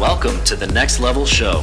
[0.00, 1.62] Welcome to the Next Level Show,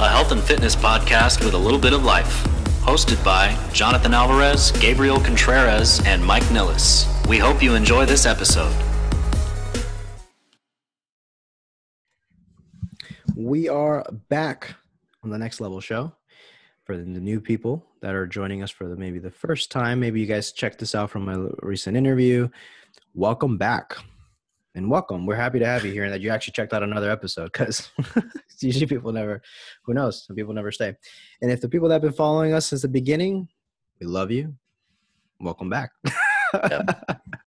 [0.00, 2.44] a health and fitness podcast with a little bit of life.
[2.82, 7.06] Hosted by Jonathan Alvarez, Gabriel Contreras, and Mike Nilles.
[7.26, 8.70] We hope you enjoy this episode.
[13.34, 14.74] We are back
[15.22, 16.12] on the Next Level Show
[16.84, 20.00] for the new people that are joining us for the, maybe the first time.
[20.00, 22.50] Maybe you guys checked this out from my recent interview.
[23.14, 23.96] Welcome back
[24.74, 25.26] and welcome.
[25.26, 27.90] We're happy to have you here and that you actually checked out another episode because
[28.60, 29.42] usually people never,
[29.82, 30.94] who knows, some people never stay.
[31.42, 33.48] And if the people that have been following us since the beginning,
[34.00, 34.54] we love you.
[35.40, 35.90] Welcome back.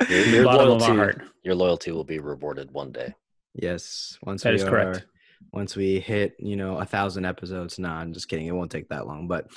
[0.09, 1.21] Your, your Bottom of our loyalty, heart.
[1.43, 3.13] your loyalty will be rewarded one day.
[3.53, 5.05] yes, once That we is correct.
[5.51, 7.79] once we hit, you know, a thousand episodes.
[7.79, 8.47] Nah, I'm just kidding.
[8.47, 9.47] It won't take that long, but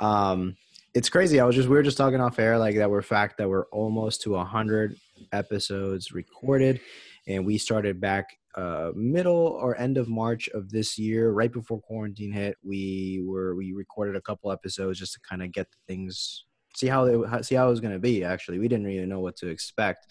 [0.00, 0.56] um,
[0.94, 1.38] it's crazy.
[1.40, 2.90] I was just we were just talking off air like that.
[2.90, 4.96] We're fact that we're almost to a hundred
[5.32, 6.80] episodes recorded,
[7.26, 11.80] and we started back uh, middle or end of March of this year, right before
[11.80, 12.56] quarantine hit.
[12.62, 17.04] We were we recorded a couple episodes just to kind of get things see how
[17.04, 18.24] it see how it was going to be.
[18.24, 20.06] Actually, we didn't really know what to expect.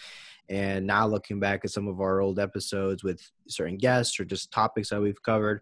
[0.49, 4.51] And now looking back at some of our old episodes with certain guests or just
[4.51, 5.61] topics that we've covered,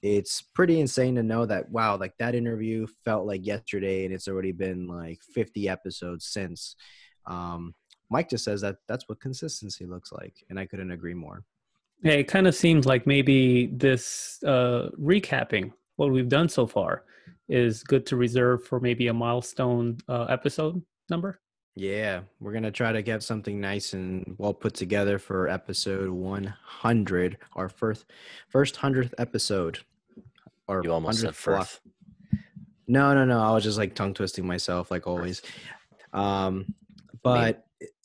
[0.00, 4.28] it's pretty insane to know that wow, like that interview felt like yesterday, and it's
[4.28, 6.76] already been like 50 episodes since.
[7.26, 7.74] Um,
[8.12, 11.44] Mike just says that that's what consistency looks like, and I couldn't agree more.
[12.02, 17.04] Yeah, it kind of seems like maybe this uh, recapping what we've done so far
[17.48, 21.40] is good to reserve for maybe a milestone uh, episode number.
[21.74, 27.38] Yeah, we're gonna try to get something nice and well put together for episode 100,
[27.56, 28.04] our first
[28.48, 29.78] first hundredth episode.
[30.68, 31.66] Or You almost said 100th block.
[31.66, 31.80] first.
[32.88, 33.40] No, no, no.
[33.40, 35.40] I was just like tongue twisting myself, like always.
[36.12, 36.74] Um,
[37.22, 37.64] but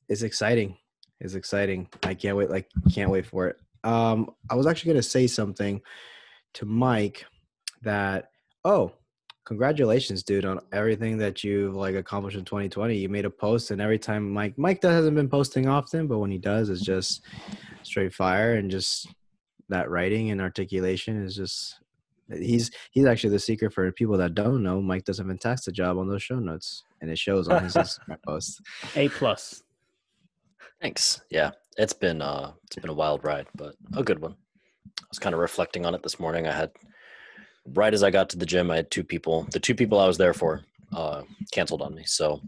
[0.10, 0.78] it's exciting.
[1.20, 1.90] It's exciting.
[2.04, 2.50] I can't wait.
[2.50, 3.58] Like, can't wait for it.
[3.84, 5.82] Um, I was actually gonna say something
[6.56, 7.26] to Mike
[7.84, 8.30] that
[8.66, 8.92] oh,
[9.46, 12.98] congratulations, dude, on everything that you've like accomplished in 2020.
[12.98, 16.20] You made a post, and every time Mike, Mike does, hasn't been posting often, but
[16.20, 17.24] when he does, it's just
[17.84, 19.08] straight fire and just
[19.70, 21.80] that writing and articulation is just
[22.34, 24.82] he's he's actually the secret for people that don't know.
[24.82, 28.22] Mike does a fantastic job on those show notes, and it shows on his Instagram
[28.26, 28.60] posts.
[28.96, 29.64] A plus.
[30.82, 31.22] Thanks.
[31.30, 34.36] Yeah, it's been uh, it's been a wild ride, but a good one.
[35.00, 36.48] I was kind of reflecting on it this morning.
[36.48, 36.72] I had
[37.66, 39.48] right as I got to the gym, I had two people.
[39.52, 40.62] The two people I was there for
[40.96, 42.42] uh, canceled on me, so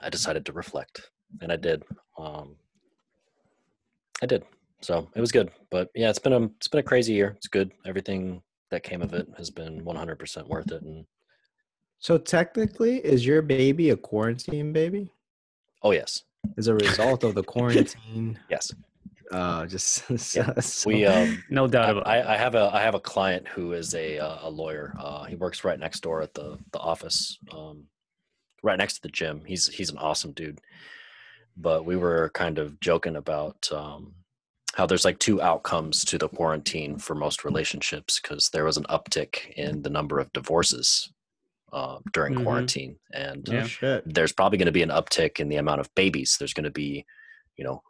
[0.00, 1.82] I decided to reflect, and I did.
[2.18, 2.56] Um,
[4.22, 4.44] I did.
[4.80, 7.34] So it was good, but yeah, it's been a it's been a crazy year.
[7.36, 7.72] It's good.
[7.84, 11.04] Everything that came of it has been 100% worth it, and
[11.98, 15.12] So technically, is your baby a quarantine baby?
[15.82, 16.22] oh yes,
[16.56, 18.72] As a result of the quarantine, yes.
[19.30, 22.06] uh, just Yeah, so- We um, No doubt about.
[22.06, 24.94] I, I have a I have a client who is a uh, a lawyer.
[24.98, 27.84] Uh, he works right next door at the the office, um,
[28.62, 29.42] right next to the gym.
[29.46, 30.60] He's he's an awesome dude.
[31.56, 34.14] But we were kind of joking about um,
[34.74, 38.84] how there's like two outcomes to the quarantine for most relationships because there was an
[38.84, 41.12] uptick in the number of divorces
[41.72, 42.42] uh, during Mhm.
[42.44, 43.66] quarantine, and Oh, Yeah.
[43.66, 44.02] shit.
[44.06, 46.36] there's probably going to be an uptick in the amount of babies.
[46.38, 47.04] There's going to be,
[47.56, 47.82] you know,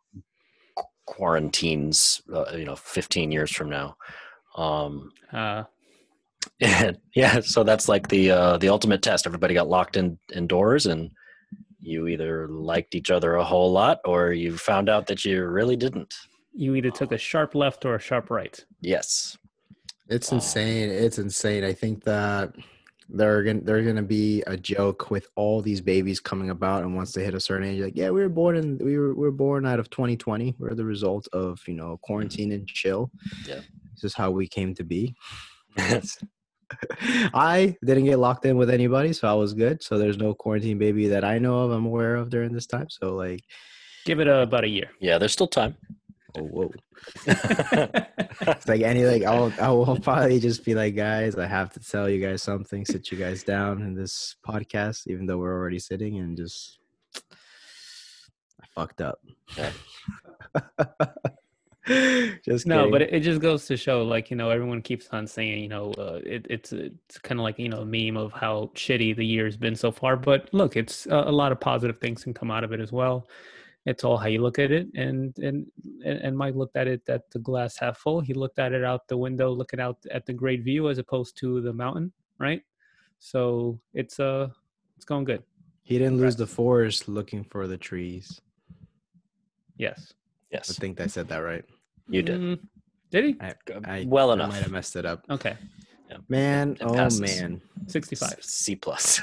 [0.76, 3.96] qu- quarantines, uh, you know, 15 years from now.
[4.56, 5.64] Um, Uh,
[6.60, 9.26] and yeah, so that's like the uh, the ultimate test.
[9.26, 11.10] Everybody got locked in indoors, and
[11.80, 15.76] you either liked each other a whole lot, or you found out that you really
[15.76, 16.14] didn't.
[16.54, 18.64] you either took a sharp left or a sharp right.
[18.80, 19.36] Yes,
[20.08, 20.36] It's Oh.
[20.36, 20.88] insane.
[20.90, 21.62] It's insane.
[21.62, 22.52] I think that
[23.08, 27.12] they're gonna they're gonna be a joke with all these babies coming about, and once
[27.12, 29.30] they hit a certain age, like yeah, we were born in we were we were
[29.32, 30.54] born out of 2020.
[30.58, 33.10] We're the result of you know quarantine and chill.
[33.46, 33.60] Yeah.
[33.94, 35.14] this is how we came to be.
[37.34, 39.82] I didn't get locked in with anybody, so I was good.
[39.82, 41.70] So there's no quarantine baby that I know of.
[41.70, 42.90] I'm aware of during this time.
[42.90, 43.42] So like,
[44.04, 44.90] Give it uh, about a year.
[45.00, 45.18] yeah.
[45.18, 45.76] There's still time.
[46.38, 46.72] Oh whoa.
[48.40, 51.80] It's like any like I'll I will probably just be like, guys, I have to
[51.80, 55.78] tell you guys something, sit you guys down in this podcast, even though we're already
[55.78, 56.78] sitting and just
[58.60, 59.20] I fucked up.
[59.56, 59.70] Yeah.
[62.44, 62.90] just no, kidding.
[62.90, 65.68] but it, it just goes to show, like you know, everyone keeps on saying, you
[65.68, 69.16] know, uh, it, it's it's kind of like you know, a meme of how shitty
[69.16, 70.16] the year's been so far.
[70.16, 72.92] But look, it's uh, a lot of positive things can come out of it as
[72.92, 73.26] well.
[73.86, 75.66] It's all how you look at it, and and
[76.04, 78.20] and and Mike looked at it at the glass half full.
[78.20, 81.38] He looked at it out the window, looking out at the great view as opposed
[81.38, 82.62] to the mountain, right?
[83.18, 84.48] So it's uh,
[84.96, 85.42] it's going good.
[85.84, 88.40] he didn't lose the forest looking for the trees.
[89.76, 90.12] Yes.
[90.50, 91.64] Yes i think I said that right.
[92.08, 92.40] you did.
[92.40, 92.58] Mm,
[93.10, 93.36] Did he?
[93.40, 93.86] I, Good.
[93.86, 94.50] I well I enough.
[94.50, 95.24] might have messed it up.
[95.30, 95.56] Okay,
[96.28, 98.36] Man, It oh man, 65.
[98.40, 99.20] C plus.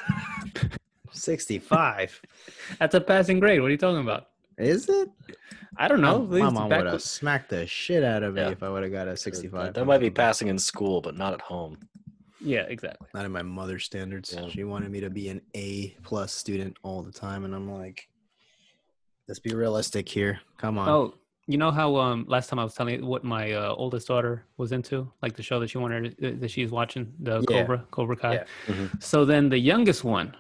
[1.11, 2.21] sixty-five.
[2.79, 3.61] That's a passing grade.
[3.61, 4.27] What are you talking about?
[4.57, 5.09] Is it?
[5.77, 6.19] I don't know.
[6.23, 8.49] My, my mom back- would have smacked the shit out of me Yeah.
[8.51, 9.73] if I would have got a sixty-five.
[9.73, 11.77] That might be passing in school, but not at home.
[12.39, 13.07] Yeah, exactly.
[13.13, 14.33] Not in my mother's standards.
[14.37, 14.47] Yeah.
[14.49, 18.07] She wanted me to be an A plus student all the time, and I'm like,
[19.27, 20.39] let's be realistic here.
[20.57, 20.87] Come on.
[20.87, 21.13] Oh,
[21.47, 24.45] you know how um last time I was telling you what my uh, oldest daughter
[24.57, 27.61] was into, like the show that she wanted uh, that she's watching, the Yeah.
[27.61, 28.33] Cobra Cobra Kai.
[28.35, 28.43] Yeah.
[28.67, 29.03] Mhm.
[29.03, 30.35] So then the youngest one,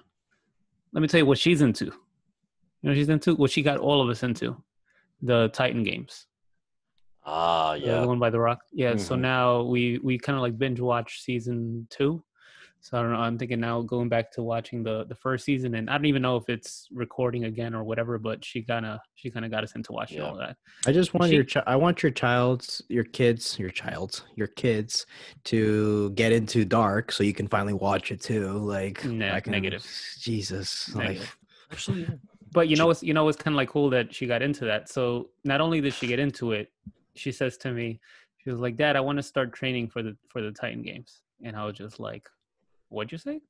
[0.93, 1.91] let me tell you what she's into.
[2.85, 3.33] You know what she's into?
[3.33, 4.55] What she got all of us into,
[5.19, 6.27] the Titan games.
[7.25, 8.01] Ah, the- yeah.
[8.01, 8.59] the one by the Rock.
[8.71, 8.95] Yeah.
[8.97, 9.21] So Mhm.
[9.21, 12.23] now we we kind of like binge watch season two.
[12.81, 13.17] So I don't know.
[13.17, 16.21] I'm thinking now going back to watching the the first season, and I don't even
[16.21, 18.19] know if it's recording again or whatever.
[18.19, 20.25] But she kind of she kind of got us into watching Yeah.
[20.29, 20.55] all that.
[20.85, 24.45] I just want She- your chi- I want your child's your kids your child's your
[24.45, 25.07] kids
[25.45, 28.49] to get into dark so you can finally watch it too.
[28.59, 29.83] Like Nah, I can- negative.
[30.19, 30.93] Jesus.
[30.93, 31.19] Like,
[31.71, 32.09] Actually, yeah.
[32.55, 34.65] But you know what's you know what's kind of like cool that she got into
[34.65, 34.89] that.
[34.89, 36.71] So not only did she get into it,
[37.15, 37.99] she says to me,
[38.37, 41.21] she was like, "Dad, I want to start training for the for the Titan games."
[41.43, 42.27] And I was just like,
[42.89, 43.41] "What'd you say?"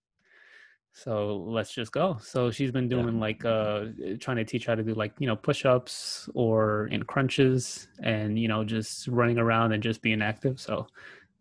[0.93, 2.17] So let's just go.
[2.21, 3.01] So she's been Yeah.
[3.01, 3.85] doing like uh
[4.19, 8.47] trying to teach how to do like, you know, push-ups or in crunches and you
[8.47, 10.59] know just running around and just being active.
[10.59, 10.87] So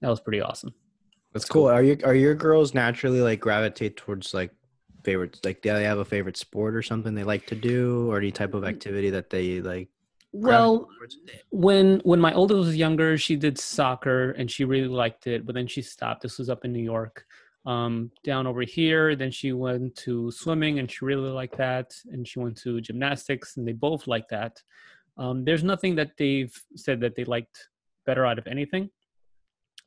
[0.00, 0.74] that was pretty awesome.
[1.32, 1.66] That's cool.
[1.66, 4.52] Are you are your girls naturally like gravitate towards like
[5.04, 5.40] favorites?
[5.44, 8.32] Like do they have a favorite sport or something they like to do, or any
[8.32, 9.88] type of activity that they like?
[10.32, 10.88] Well,
[11.50, 15.54] when when my oldest was younger she did soccer and she really liked it but
[15.54, 17.24] then she stopped this was up in new york
[17.66, 22.26] um, down over here then she went to swimming and she really liked that and
[22.26, 24.60] she went to gymnastics and they both liked that
[25.16, 27.68] um, there's nothing that they've said that they liked
[28.04, 28.90] better out of anything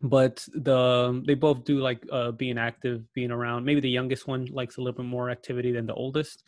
[0.02, 3.66] but the they both do like uh, being active being around.
[3.66, 6.44] Maybe the youngest one likes a little bit more activity than the oldest.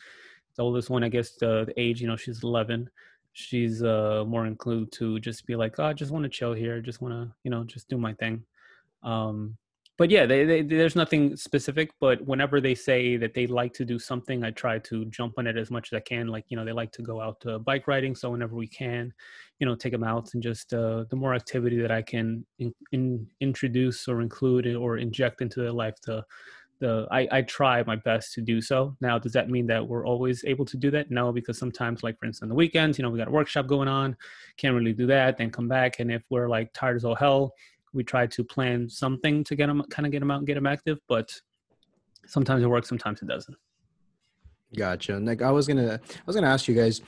[0.56, 2.90] The oldest one i guess the, the age you know she's 11
[3.32, 6.80] she's uh more inclined to just be like oh, i just want to chill here.
[6.80, 8.44] Just want to you know just do my thing.
[9.02, 9.56] Um
[10.00, 13.84] but yeah they, they there's nothing specific but whenever they say that they like to
[13.84, 16.56] do something i try to jump on it as much as i can like you
[16.56, 19.12] know they like to go out uh, bike riding so whenever we can
[19.58, 22.74] you know take them out and just uh, the more activity that i can in,
[22.92, 26.24] in, introduce or include or inject into their life to
[26.78, 28.96] the I, I try my best to do so.
[29.02, 31.10] Now, does that mean that we're always able to do that?
[31.10, 33.66] No, because sometimes, like for instance, on the weekends, you know, we got a workshop
[33.66, 34.16] going on,
[34.56, 35.36] can't really do that.
[35.36, 37.52] Then come back, and if we're like tired as all hell,
[37.92, 40.54] we try to plan something to get them, kind of get them out and get
[40.54, 40.98] them active.
[41.08, 41.32] But
[42.26, 43.56] sometimes it works, sometimes it doesn't.
[44.76, 45.18] Gotcha.
[45.18, 47.00] Like I was gonna, I was gonna ask you guys,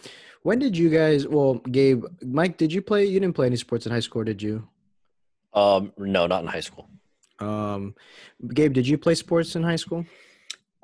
[0.42, 1.26] when did you guys?
[1.28, 3.04] Well, Gabe, Mike, did you play?
[3.04, 4.68] You didn't play any sports in high school, did you?
[5.54, 6.88] Um, no, not in high school.
[7.38, 7.94] Um,
[8.52, 10.04] Gabe, did you play sports in high school?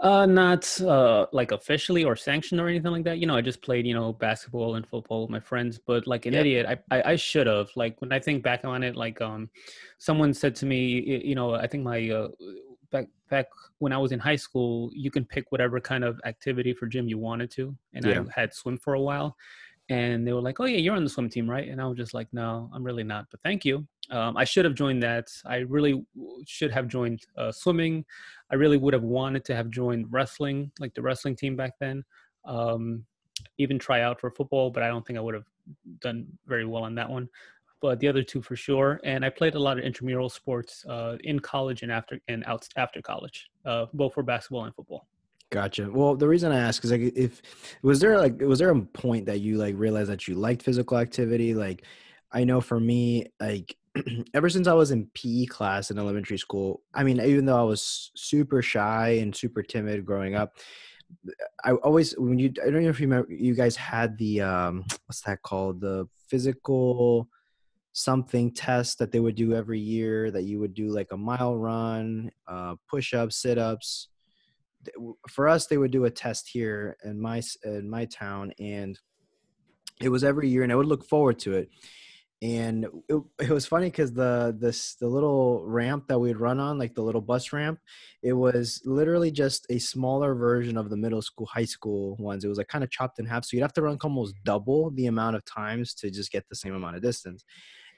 [0.00, 3.18] Uh, not uh like officially or sanctioned or anything like that.
[3.18, 5.76] You know, I just played, you know, basketball and football with my friends.
[5.84, 6.40] But like an Yeah.
[6.40, 7.68] idiot, I I, I should have.
[7.74, 9.50] Like when I think back on it, like um,
[9.98, 12.28] someone said to me, you know, I think my uh
[12.92, 13.46] back back
[13.78, 17.08] when I was in high school, you can pick whatever kind of activity for gym
[17.08, 18.24] you wanted to, and Yeah.
[18.24, 19.36] I had swim for a while.
[19.90, 21.98] And they were like, "Oh yeah, you're on the swim team, right?" And I was
[21.98, 23.86] just like, "No, I'm really not." But thank you.
[24.10, 25.28] Um, I should have joined that.
[25.44, 26.04] I really
[26.46, 28.04] should have joined uh, swimming.
[28.50, 32.04] I really would have wanted to have joined wrestling, like the wrestling team back then.
[32.44, 33.04] Um,
[33.58, 35.44] even try out for football, but I don't think I would have
[36.00, 37.28] done very well on that one.
[37.80, 39.00] But the other two for sure.
[39.04, 42.66] And I played a lot of intramural sports uh, in college and after and out
[42.76, 45.06] after college, uh, both for basketball and football.
[45.50, 45.88] Gotcha.
[45.90, 47.40] Well, the reason I ask is like, if
[47.82, 50.98] was there like, was there a point that you like realized that you liked physical
[50.98, 51.54] activity?
[51.54, 51.84] Like,
[52.32, 53.76] I know for me, like,
[54.34, 57.64] ever since I was in PE class in elementary school, I mean, even though I
[57.64, 60.56] was super shy and super timid growing up,
[61.64, 64.84] I always when you I don't know if you remember you guys had the um
[65.06, 67.28] what's that called the physical
[67.92, 71.56] something test that they would do every year that you would do like a mile
[71.56, 74.08] run, uh, push ups, sit ups.
[75.28, 78.98] For us, they would do a test here in my in my town, and
[80.00, 81.70] it was every year, and I would look forward to it.
[82.40, 86.78] And it, it was funny because the this the little ramp that we'd run on,
[86.78, 87.80] like the little bus ramp,
[88.22, 92.44] it was literally just a smaller version of the middle school, high school ones.
[92.44, 94.90] It was like kind of chopped in half, so you'd have to run almost double
[94.92, 97.44] the amount of times to just get the same amount of distance.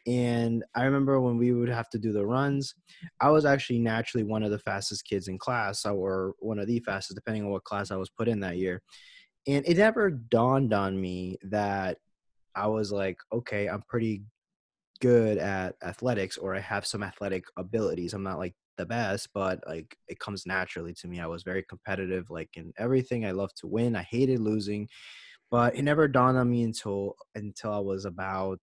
[0.06, 2.74] And I remember when we would have to do the runs,
[3.20, 6.80] I was actually naturally one of the fastest kids in class, or one of the
[6.80, 8.80] fastest, depending on what class I was put in that year.
[9.46, 11.98] And it never dawned on me that
[12.54, 14.22] I was like, okay, I'm pretty
[15.00, 18.12] good at athletics or I have some athletic abilities.
[18.12, 21.20] I'm not like the best, but like it comes naturally to me.
[21.20, 23.24] I was very competitive, like in everything.
[23.24, 23.96] I love to win.
[23.96, 24.88] I hated losing,
[25.50, 28.60] but it never dawned on me until until I was about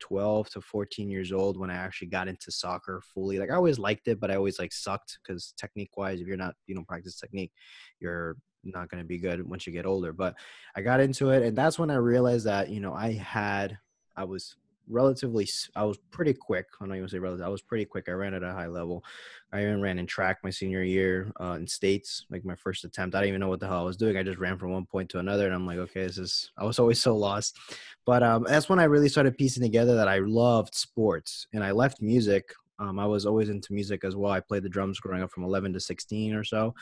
[0.00, 3.38] 12 to 14 years old when I actually got into soccer fully.
[3.38, 6.36] Like I always liked it, but I always like sucked because technique wise, if you're
[6.36, 7.52] not, you don't practice technique,
[8.00, 8.36] you're
[8.72, 10.12] not going to be good once you get older.
[10.12, 10.34] But
[10.74, 11.42] I got into it.
[11.42, 13.78] And that's when I realized that, you know, I had,
[14.16, 14.56] I was
[14.88, 18.12] relatively i was pretty quick i'm not even say relative i was pretty quick i
[18.12, 19.04] ran at a high level
[19.52, 23.14] i even ran in track my senior year uh, in states like my first attempt
[23.14, 24.86] i didn't even know what the hell i was doing i just ran from one
[24.86, 27.58] point to another and i'm like okay this is i was always so lost
[28.04, 31.72] but um, that's when i really started piecing together that i loved sports and i
[31.72, 35.22] left music um, i was always into music as well i played the drums growing
[35.22, 36.72] up from 11 to 16 or so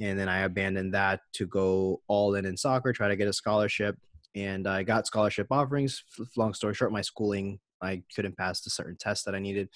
[0.00, 3.32] and then i abandoned that to go all in in soccer try to get a
[3.32, 3.96] scholarship
[4.34, 6.02] and I got scholarship offerings.
[6.36, 9.70] Long story short, my schooling I couldn't pass the certain tests that I needed,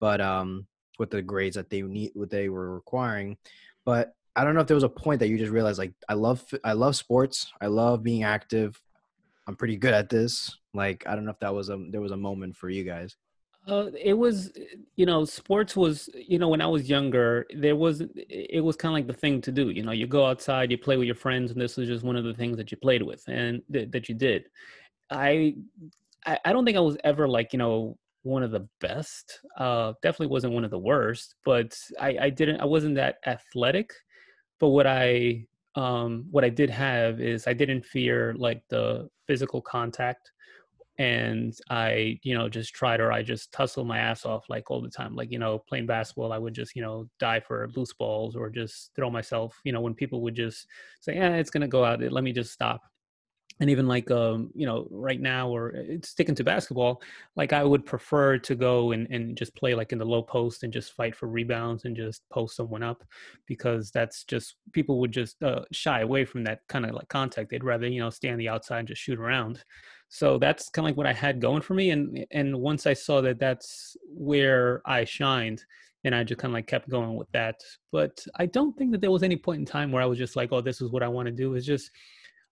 [0.00, 0.66] but um,
[0.98, 3.36] with the grades that they need, what they were requiring.
[3.84, 6.14] But I don't know if there was a point that you just realized like I
[6.14, 7.52] love I love sports.
[7.60, 8.80] I love being active.
[9.46, 10.56] I'm pretty good at this.
[10.72, 13.16] Like I don't know if that was a there was a moment for you guys.
[13.66, 14.52] Uh, it was,
[14.96, 18.92] you know, sports was, you know, when I was younger, there was, it was kind
[18.92, 19.70] of like the thing to do.
[19.70, 22.16] You know, you go outside, you play with your friends, and this was just one
[22.16, 24.44] of the things that you played with and th- that you did.
[25.10, 25.56] I,
[26.26, 29.40] I, I don't think I was ever like, you know, one of the best.
[29.56, 33.94] Uh, definitely wasn't one of the worst, but I, I didn't, I wasn't that athletic.
[34.60, 39.62] But what I, um, what I did have is I didn't fear like the physical
[39.62, 40.32] contact
[40.98, 44.80] and I, you know, just tried or I just tussle my ass off like all
[44.80, 45.16] the time.
[45.16, 48.48] Like, you know, playing basketball, I would just, you know, die for loose balls or
[48.48, 50.66] just throw myself, you know, when people would just
[51.00, 52.82] say, yeah, it's going to go out, let me just stop
[53.60, 57.00] and even like um you know right now or uh, sticking to basketball
[57.36, 60.62] like i would prefer to go and, and just play like in the low post
[60.62, 63.04] and just fight for rebounds and just post someone up
[63.46, 67.50] because that's just people would just uh, shy away from that kind of like contact
[67.50, 69.62] they'd rather you know stay on the outside and just shoot around
[70.08, 72.92] so that's kind of like what i had going for me and and once i
[72.92, 75.64] saw that that's where i shined
[76.04, 77.56] and I just kind of like kept going with that.
[77.90, 80.36] But I don't think that there was any point in time where I was just
[80.36, 81.54] like, oh, this is what I want to do.
[81.54, 81.90] It's just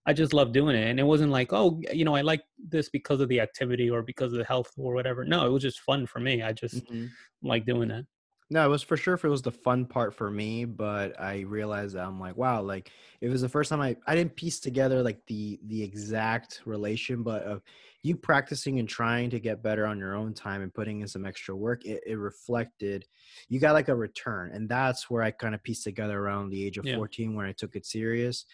[0.04, 0.88] I just love doing it.
[0.88, 4.02] And it wasn't like, oh, you know, I like this because of the activity or
[4.02, 5.24] because of the health or whatever.
[5.24, 6.42] No, it was just fun for me.
[6.42, 7.06] I just mm-hmm.
[7.42, 8.04] like doing that.
[8.52, 9.14] No, it was for sure.
[9.14, 12.60] If it was the fun part for me, but I realized that I'm like, wow,
[12.60, 12.90] like
[13.22, 17.22] it was the first time I I didn't piece together like the the exact relation,
[17.22, 17.62] but of
[18.02, 21.24] you practicing and trying to get better on your own time and putting in some
[21.24, 23.06] extra work, it, it reflected.
[23.48, 26.62] You got like a return, and that's where I kind of pieced together around the
[26.62, 26.96] age of yeah.
[26.96, 28.44] 14 when I took it serious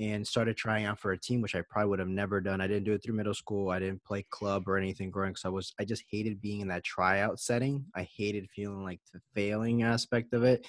[0.00, 2.62] and started trying out for a team, which I probably would have never done.
[2.62, 3.70] I didn't do it through middle school.
[3.70, 6.68] I didn't play club or anything growing because I was I just hated being in
[6.68, 7.84] that tryout setting.
[7.94, 10.66] I hated feeling like the failing aspect of it.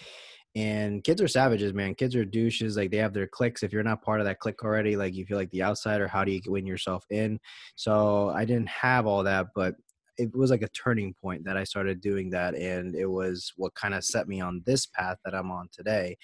[0.53, 1.95] And kids are savages, man.
[1.95, 2.75] Kids are douches.
[2.75, 3.63] Like they have their clicks.
[3.63, 6.25] If you're not part of that click already, like you feel like the outsider, how
[6.25, 7.39] do you win yourself in?
[7.77, 9.75] So I didn't have all that, but
[10.17, 12.53] it was like a turning point that I started doing that.
[12.55, 16.17] And it was what kind of set me on this path that I'm on today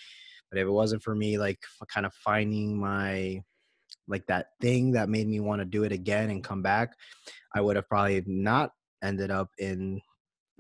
[0.50, 1.60] but if it wasn't for me, like
[1.94, 3.42] kind of finding my
[4.08, 6.94] like that thing that made me want to do it again and come back,
[7.54, 8.72] I would have probably not
[9.04, 10.02] ended up in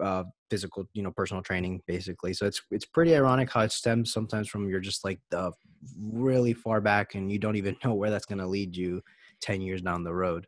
[0.01, 2.33] uh, physical, you know, personal training basically.
[2.33, 5.51] So it's it's pretty ironic how it stems sometimes from you're just like the
[5.99, 9.01] really far back and you don't even know where that's going to lead you
[9.41, 10.47] 10 years down the road.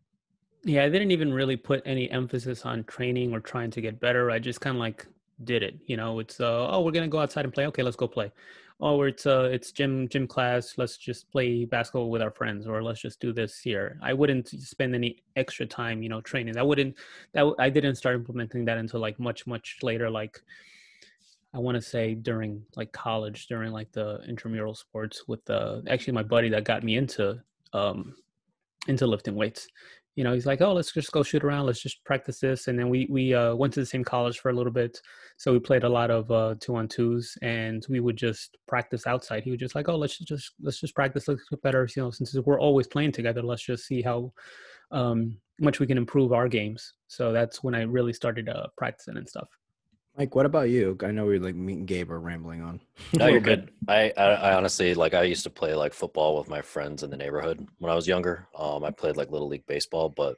[0.65, 4.29] Yeah, I didn't even really put any emphasis on training or trying to get better.
[4.29, 5.07] I just kind of like
[5.45, 5.79] did it.
[5.85, 7.65] You know, it's uh, oh, we're gonna go outside and play.
[7.67, 8.31] Okay, let's go play
[8.81, 12.81] oh it's uh it's gym gym class let's just play basketball with our friends or
[12.81, 13.99] let's just do this here.
[14.01, 16.57] I wouldn't spend any extra time you know training.
[16.57, 16.95] I wouldn't
[17.33, 20.41] that i didn't start implementing that until like much much later like
[21.53, 26.13] i want to say during like college during like the intramural sports with the actually
[26.13, 27.39] my buddy that got me into
[27.73, 28.15] um
[28.87, 29.67] into lifting weights
[30.19, 31.65] you know, he's like, oh, let's just go shoot around.
[31.65, 32.67] Let's just practice this.
[32.67, 35.01] And then we we uh, went to the same college for a little bit,
[35.37, 39.07] so we played a lot of uh, two on twos, and we would just practice
[39.07, 39.43] outside.
[39.43, 41.29] He was just like, oh, let's just let's just practice.
[41.29, 41.87] Let's get better.
[41.95, 44.33] You know, since we're always playing together, let's just see how
[44.91, 46.95] um, much we can improve our games.
[47.07, 49.47] So that's when I really started uh, practicing and stuff.
[50.19, 50.97] Mike, what about you?
[51.01, 52.81] I know we're like me and Gabe are rambling on.
[53.13, 53.71] no, you're good.
[53.87, 57.09] I, I, I honestly like I used to play like football with my friends in
[57.09, 58.45] the neighborhood when I was younger.
[58.53, 60.35] Um, I played like little league baseball, but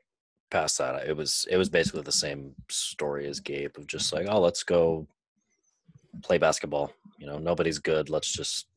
[0.51, 4.27] past that, it was it was basically the same story as Gabe of just like,
[4.29, 5.07] oh, let's go
[6.21, 6.93] play basketball.
[7.17, 8.07] You know, nobody's good.
[8.07, 8.67] Let's just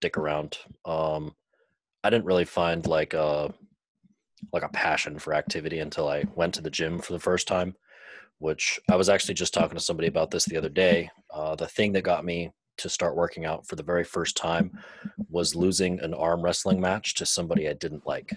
[0.00, 0.58] stick around.
[0.84, 1.34] Um,
[2.04, 3.54] I didn't really find like a
[4.52, 7.74] like a passion for activity until I went to the gym for the first time
[8.40, 11.08] which I was actually just talking to somebody about this the other day.
[11.32, 14.76] Uh, the thing that got me to start working out for the very first time
[15.28, 18.32] was losing an arm wrestling match to somebody I didn't like.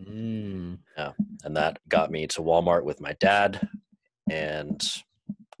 [0.00, 0.78] Mm.
[1.44, 3.66] And that got me to Walmart with my dad
[4.30, 4.80] and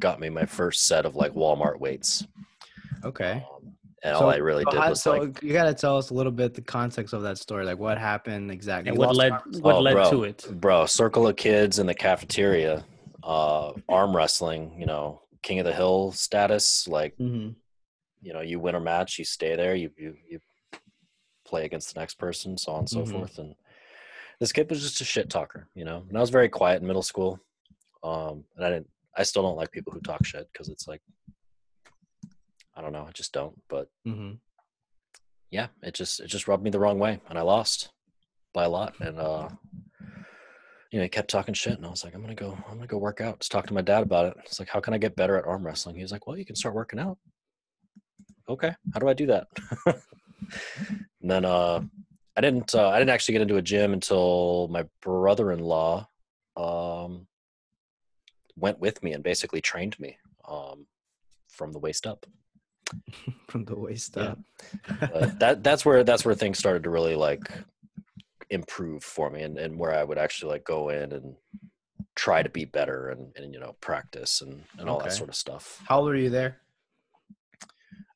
[0.00, 2.26] got me my first set of like Walmart weights.
[3.04, 3.42] Okay.
[3.56, 6.10] Um, and all I really so did how- was so like, you gotta tell us
[6.10, 8.90] a little bit the context of that story, like what happened exactly.
[8.90, 10.10] And You what led what Oh, led bro.
[10.10, 10.46] to it?
[10.52, 12.84] bro, circle of kids in the cafeteria,
[13.22, 16.86] uh, arm wrestling, you know, king of the hill status.
[16.88, 17.54] Like, Mhm.
[18.22, 20.40] you know, you win a match, you stay there, you, you, you
[21.44, 23.10] play against the next person, so on and so Mhm.
[23.10, 23.38] forth.
[23.38, 23.54] And
[24.38, 26.86] this kid was just a shit talker, you know, and I was very quiet in
[26.86, 27.40] middle school.
[28.02, 31.02] Um, and I didn't, I still don't like people who talk shit because it's like,
[32.74, 33.60] I don't know, I just don't.
[33.68, 34.38] But Mhm.
[35.50, 37.90] yeah, it just, it just rubbed me the wrong way and I lost
[38.54, 38.94] by a lot.
[39.00, 39.48] And, uh,
[40.90, 42.86] you know, he kept talking shit, and I was like, I'm gonna go, I'm gonna
[42.86, 43.40] go work out.
[43.40, 44.36] Just talk to my dad about it.
[44.44, 45.94] It's like, how can I get better at arm wrestling?
[45.96, 47.18] He was like, Well, you can start working out.
[48.48, 49.46] Okay, how do I do that?
[49.86, 50.00] and
[51.30, 51.80] then uh,
[52.36, 56.08] I didn't, uh, I didn't actually get into a gym until my brother-in-law
[56.56, 57.26] um,
[58.56, 60.16] went with me and basically trained me
[60.48, 60.86] um,
[61.48, 62.26] from the waist up.
[63.46, 64.34] From the waist Yeah.
[65.02, 65.38] up.
[65.38, 67.48] That that's where that's where things started to really like
[68.50, 71.36] improve for me, and, and where I would actually like go in and
[72.14, 75.34] try to be better and, and you know practice and, and all that sort of
[75.34, 75.80] stuff.
[75.88, 76.58] How old were you there?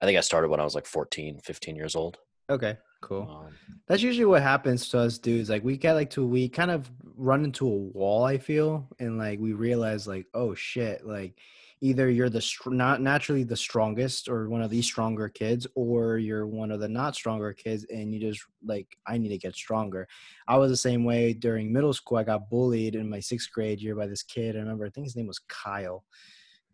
[0.03, 2.19] I think I started when I was like 14, 15 years old.
[2.51, 3.47] Okay, cool.
[3.47, 3.55] Um,
[3.87, 5.49] That's usually what happens to us dudes.
[5.49, 8.25] Like we get like to we kind of run into a wall.
[8.25, 11.39] I feel, and like we realize like, oh shit, like
[11.85, 16.17] either you're the str- not naturally the strongest or one of the stronger kids, or
[16.17, 19.55] you're one of the not stronger kids, and you just like I need to get
[19.55, 20.09] stronger.
[20.49, 22.17] I was the same way during middle school.
[22.17, 24.57] I got bullied in my sixth grade year by this kid.
[24.57, 26.05] I remember I think his name was Kyle.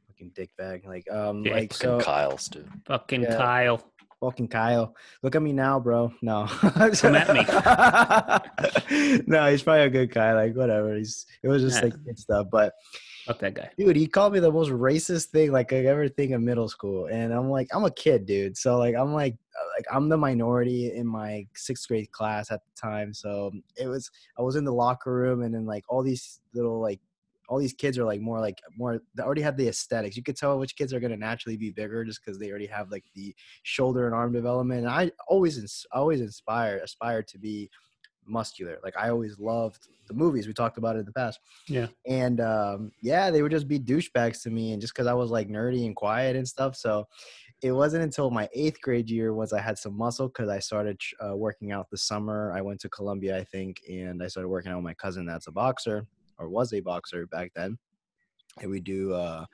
[0.06, 0.86] Fucking dickbag.
[0.86, 2.68] Like um Yeah, like fucking so Kyle's dude.
[2.86, 3.36] Fucking Yeah.
[3.36, 3.82] Kyle.
[4.20, 4.94] Fucking Kyle.
[5.22, 6.12] Look at me now, bro.
[6.22, 6.46] No.
[6.46, 9.22] Come at me.
[9.26, 10.34] no, he's probably a good guy.
[10.34, 10.94] Like, whatever.
[10.96, 11.84] He's it was just Yeah.
[11.84, 12.46] like kid stuff.
[12.52, 12.74] But
[13.30, 13.70] Fuck that guy.
[13.78, 17.06] dude, he called me the most racist thing like I ever think in middle school.
[17.06, 18.56] And I'm like, I'm a kid, dude.
[18.56, 22.60] So like I'm like uh, like I'm the minority in my sixth grade class at
[22.64, 23.14] the time.
[23.14, 26.80] So it was I was in the locker room and then like all these little
[26.80, 26.98] like
[27.48, 30.16] all these kids are like more like more they already have the aesthetics.
[30.16, 32.90] You could tell which kids are gonna naturally be bigger just because they already have
[32.90, 34.80] like the shoulder and arm development.
[34.80, 37.70] And I always ins- always inspire aspire to be
[38.26, 38.78] muscular.
[38.82, 41.40] Like I always loved the movies we talked about it in the past.
[41.68, 41.86] Yeah.
[42.06, 45.30] And um, yeah, they would just be douchebags to me, and just because I was
[45.30, 46.76] like nerdy and quiet and stuff.
[46.76, 47.06] So
[47.62, 50.98] it wasn't until my eighth grade year was I had some muscle because I started
[51.24, 52.52] uh, working out the summer.
[52.54, 55.46] I went to Colombia, I think, and I started working out with my cousin that's
[55.46, 56.06] a boxer
[56.38, 57.78] or was a boxer back then.
[58.60, 59.44] And we do uh,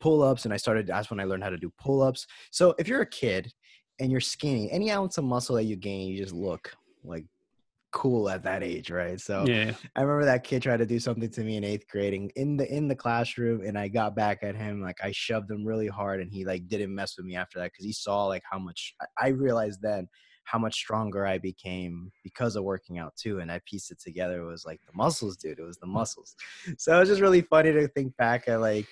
[0.00, 0.86] pull ups, and I started.
[0.86, 2.26] That's when I learned how to do pull ups.
[2.50, 3.52] So if you're a kid
[3.98, 7.24] and you're skinny, any ounce of muscle that you gain, you just look like
[7.92, 9.20] cool at that age, right?
[9.20, 9.74] So Yeah.
[9.94, 12.56] I remember that kid tried to do something to me in eighth grade and in
[12.56, 15.88] the in the classroom, and I got back at him like I shoved him really
[15.88, 18.58] hard, and he like didn't mess with me after that because he saw like how
[18.58, 20.08] much I- I realized then
[20.44, 24.42] how much stronger I became because of working out too, and I pieced it together.
[24.42, 25.58] It was like the muscles, dude.
[25.58, 26.36] It was the muscles.
[26.78, 28.86] So it was just really funny to think back at like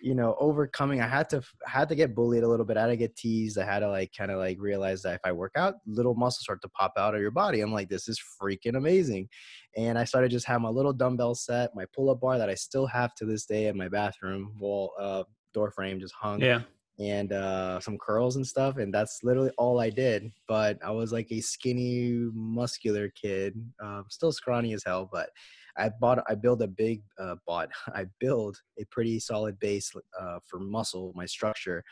[0.00, 2.86] you know overcoming i had to had to get bullied a little bit i had
[2.88, 5.52] to get teased i had to like kind of like realize that if i work
[5.56, 8.76] out little muscles start to pop out of your body i'm like this is freaking
[8.76, 9.28] amazing
[9.76, 12.86] and i started just have my little dumbbell set my pull-up bar that i still
[12.86, 15.22] have to this day in my bathroom wall uh
[15.54, 16.62] door frame just hung Yeah.
[17.00, 18.76] and uh, some curls and stuff.
[18.76, 20.30] And that's literally all I did.
[20.46, 25.08] But I was like a skinny, muscular kid, um, still scrawny as hell.
[25.10, 25.30] But
[25.78, 30.58] I bought, I built a big, uh, I build a pretty solid base uh, for
[30.58, 31.84] muscle, my structure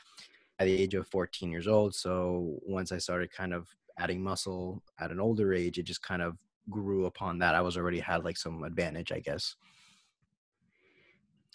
[0.58, 1.94] at the age of 14 years old.
[1.94, 3.68] So once I started kind of
[3.98, 6.36] adding muscle at an older age, it just kind of
[6.70, 7.54] grew upon that.
[7.54, 9.54] I was already had like some advantage, I guess.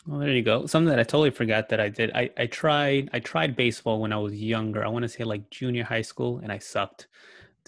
[0.08, 0.66] Well, there you go.
[0.66, 2.12] Something that I totally forgot that I did.
[2.16, 4.84] I, I tried I tried baseball when I was younger.
[4.84, 7.08] I want to say like junior high school, and I sucked.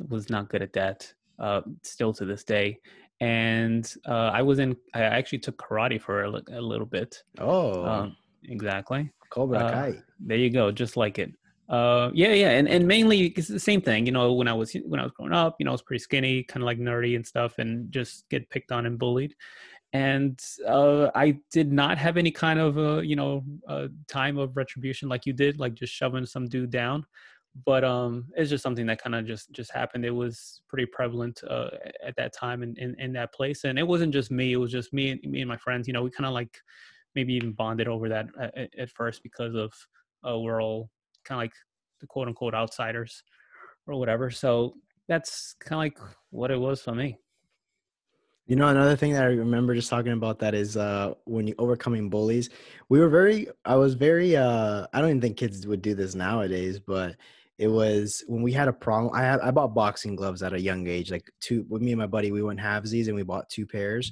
[0.10, 1.14] Was not good at that.
[1.38, 2.80] Uh, still to this day.
[3.20, 4.76] And uh, I was in.
[4.94, 7.24] I actually took karate for a, a little bit.
[7.40, 9.10] Oh, Um, exactly.
[9.30, 9.94] Cobra uh, Kai.
[10.20, 11.32] There you go, just like it.
[11.70, 14.06] Uh, yeah, yeah, and and mainly it's the same thing.
[14.06, 16.04] You know, when I was when I was growing up, you know, I was pretty
[16.04, 19.34] skinny, kind of like nerdy and stuff, and just get picked on and bullied.
[19.94, 24.58] And uh, I did not have any kind of uh, you know uh, time of
[24.58, 27.06] retribution like you did, like just shoving some dude down.
[27.66, 30.06] But um, it's just something that kind of just just happened.
[30.06, 31.70] It was pretty prevalent uh,
[32.04, 34.54] at that time in, in in that place, and it wasn't just me.
[34.54, 35.88] It was just me and me and my friends.
[35.88, 36.58] You know, we kind of like
[37.16, 39.72] maybe even bonded over that at, at first because of
[40.28, 40.90] uh, we're all
[41.26, 41.54] kind of like
[42.02, 43.24] the quote unquote outsiders
[43.88, 44.32] or whatever.
[44.32, 44.74] So
[45.08, 46.00] that's kind of like
[46.32, 47.18] what it was for me.
[48.46, 51.56] You know, another thing that I remember just talking about that is uh when you
[51.58, 52.50] overcoming bullies.
[52.90, 56.14] We were very I was very uh I don't even think kids would do this
[56.14, 57.16] nowadays, but
[57.58, 59.14] it was when we had a problem.
[59.14, 62.00] I had I bought boxing gloves at a young age, like two with me and
[62.00, 64.12] my buddy, we went halvesies and we bought two pairs.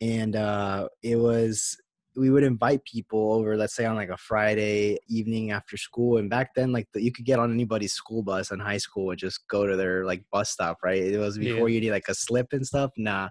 [0.00, 1.76] And uh it was
[2.16, 6.18] we would invite people over, let's say on like a Friday evening after school.
[6.18, 9.10] And back then, like the, you could get on anybody's school bus in high school
[9.10, 11.02] and just go to their like bus stop, right?
[11.02, 11.74] It was before yeah.
[11.74, 12.90] you need like a slip and stuff.
[12.96, 13.28] Nah,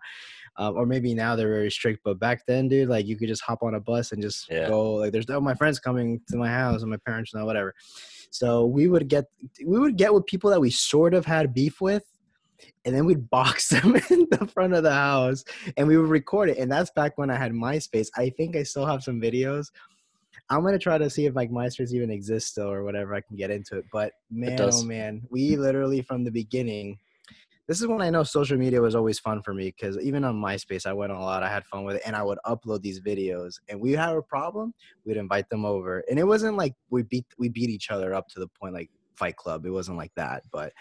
[0.58, 2.02] uh, or maybe now they're very strict.
[2.04, 4.68] But back then, dude, like you could just hop on a bus and just yeah.
[4.68, 4.96] go.
[4.96, 7.74] Like there's oh my friends coming to my house and my parents know whatever.
[8.32, 9.26] So we would get
[9.66, 12.04] we would get with people that we sort of had beef with,
[12.86, 15.44] and then we'd box them in the front of the house
[15.78, 16.58] and we would record it.
[16.58, 18.10] And that's back when I had MySpace.
[18.16, 19.68] I think I still have some videos.
[20.52, 23.14] I'm gonna try to see if like MySpace even exists still or whatever.
[23.14, 23.86] I can get into it.
[23.92, 26.98] But man, oh man, we literally from the beginning
[27.70, 30.42] this is when I know social media was always fun for me because even on
[30.42, 31.44] MySpace, I went on a lot.
[31.44, 33.60] I had fun with it, and I would upload these videos.
[33.70, 34.74] And we have a problem,
[35.06, 38.28] we'd invite them over, and it wasn't like we beat we beat each other up
[38.30, 39.68] to the point like Fight Club.
[39.68, 40.74] It wasn't like that, but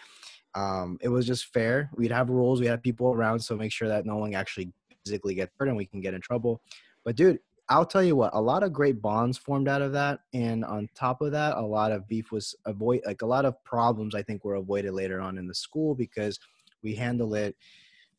[0.54, 1.90] um, it was just fair.
[1.94, 2.58] We'd have rules.
[2.58, 4.72] We had people around, so make sure that no one actually
[5.04, 6.62] physically gets hurt and we can get in trouble.
[7.04, 10.20] But dude, I'll tell you what, a lot of great bonds formed out of that.
[10.32, 13.62] And on top of that, a lot of beef was avoid like a lot of
[13.62, 16.38] problems I think were avoided later on in the school because
[16.82, 17.56] we handle it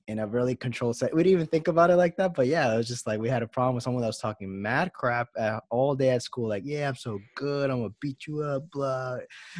[0.09, 1.13] in a really controlled set.
[1.13, 3.29] We didn't even think about it like that, but yeah, it was just like we
[3.29, 6.49] had a problem with someone that was talking mad crap at, all day at school,
[6.49, 9.17] like, "Yeah, I'm so good, I'm gonna beat you up," blah.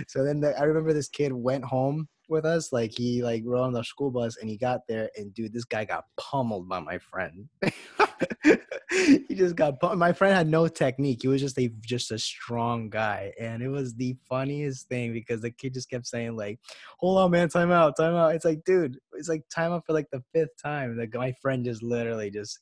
[0.08, 3.62] So then the, I remember this kid went home with us, like he like rode
[3.62, 6.80] on the school bus, and he got there, and dude, this guy got pummeled by
[6.80, 7.48] my friend.
[8.90, 9.76] he just got.
[9.98, 11.20] My friend had no technique.
[11.22, 15.42] He was just a just a strong guy, and it was the funniest thing because
[15.42, 16.60] the kid just kept saying like,
[17.00, 19.94] "Hold on, man, time out, time out." It's like, dude, it's like time out for
[19.94, 20.98] like the fifth time.
[20.98, 22.60] Like my friend just literally just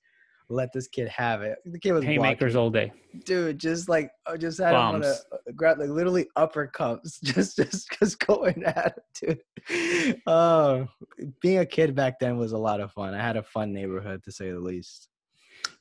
[0.49, 1.57] let this kid have it.
[1.65, 2.63] The kid was haymakers blocking.
[2.63, 2.93] all day,
[3.25, 3.59] dude.
[3.59, 5.05] Just like uh, just had Bombs.
[5.05, 10.21] him on a grab like literally uppercuts, just just just going at it, dude.
[10.25, 10.87] Oh,
[11.41, 13.13] being a kid back then was a lot of fun.
[13.13, 15.09] I had a fun neighborhood to say the least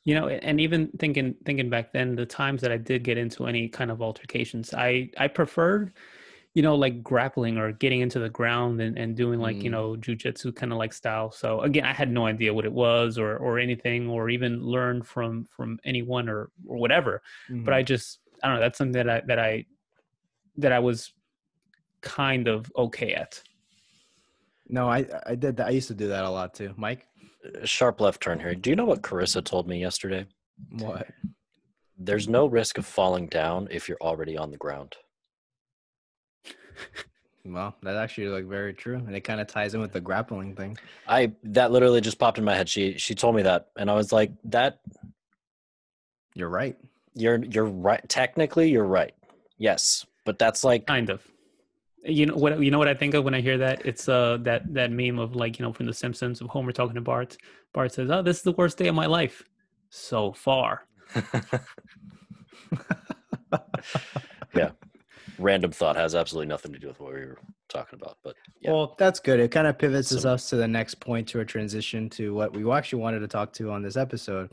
[0.06, 3.46] you know and even thinking thinking back then the times that i did get into
[3.46, 5.92] any kind of altercations i i preferred
[6.56, 9.64] you know like grappling or getting into the ground and, and doing like mm.
[9.64, 11.30] you know jujitsu kind of like style.
[11.30, 15.02] So again i had no idea what it was or or anything or even learn
[15.02, 17.20] from from anyone or or whatever.
[17.50, 17.64] Mm-hmm.
[17.64, 19.66] but i just i don't know that's something that i that i
[20.56, 21.12] that i was
[22.00, 23.42] kind of okay at.
[24.66, 26.72] No i i did that i used to do that a lot too.
[26.78, 27.06] Mike
[27.64, 28.54] sharp left turn here.
[28.54, 30.26] Do you know what Carissa told me yesterday?
[30.70, 31.08] What?
[31.98, 34.96] There's no risk of falling down if you're already on the ground.
[37.48, 40.54] Well, that's actually like very true, and it kind of ties in with the grappling
[40.54, 40.76] thing.
[41.06, 42.68] I that literally just popped in my head.
[42.68, 44.80] She she told me that, and I was like, "That."
[46.34, 46.76] You're right.
[47.14, 48.06] You're you're right.
[48.08, 49.14] Technically, you're right.
[49.58, 51.22] Yes, but that's like kind of.
[52.06, 52.62] You know what?
[52.62, 53.84] You know what I think of when I hear that?
[53.84, 56.94] It's uh that that meme of like you know from The Simpsons of Homer talking
[56.94, 57.36] to Bart.
[57.72, 59.42] Bart says, "Oh, this is the worst day of my life
[59.90, 60.86] so far."
[64.54, 64.70] yeah,
[65.38, 67.38] random thought has absolutely nothing to do with what we were
[67.68, 68.72] talking about, but yeah.
[68.72, 69.40] well, that's good.
[69.40, 72.54] It kind of pivots so, us to the next point to a transition to what
[72.54, 74.50] we actually wanted to talk to on this episode,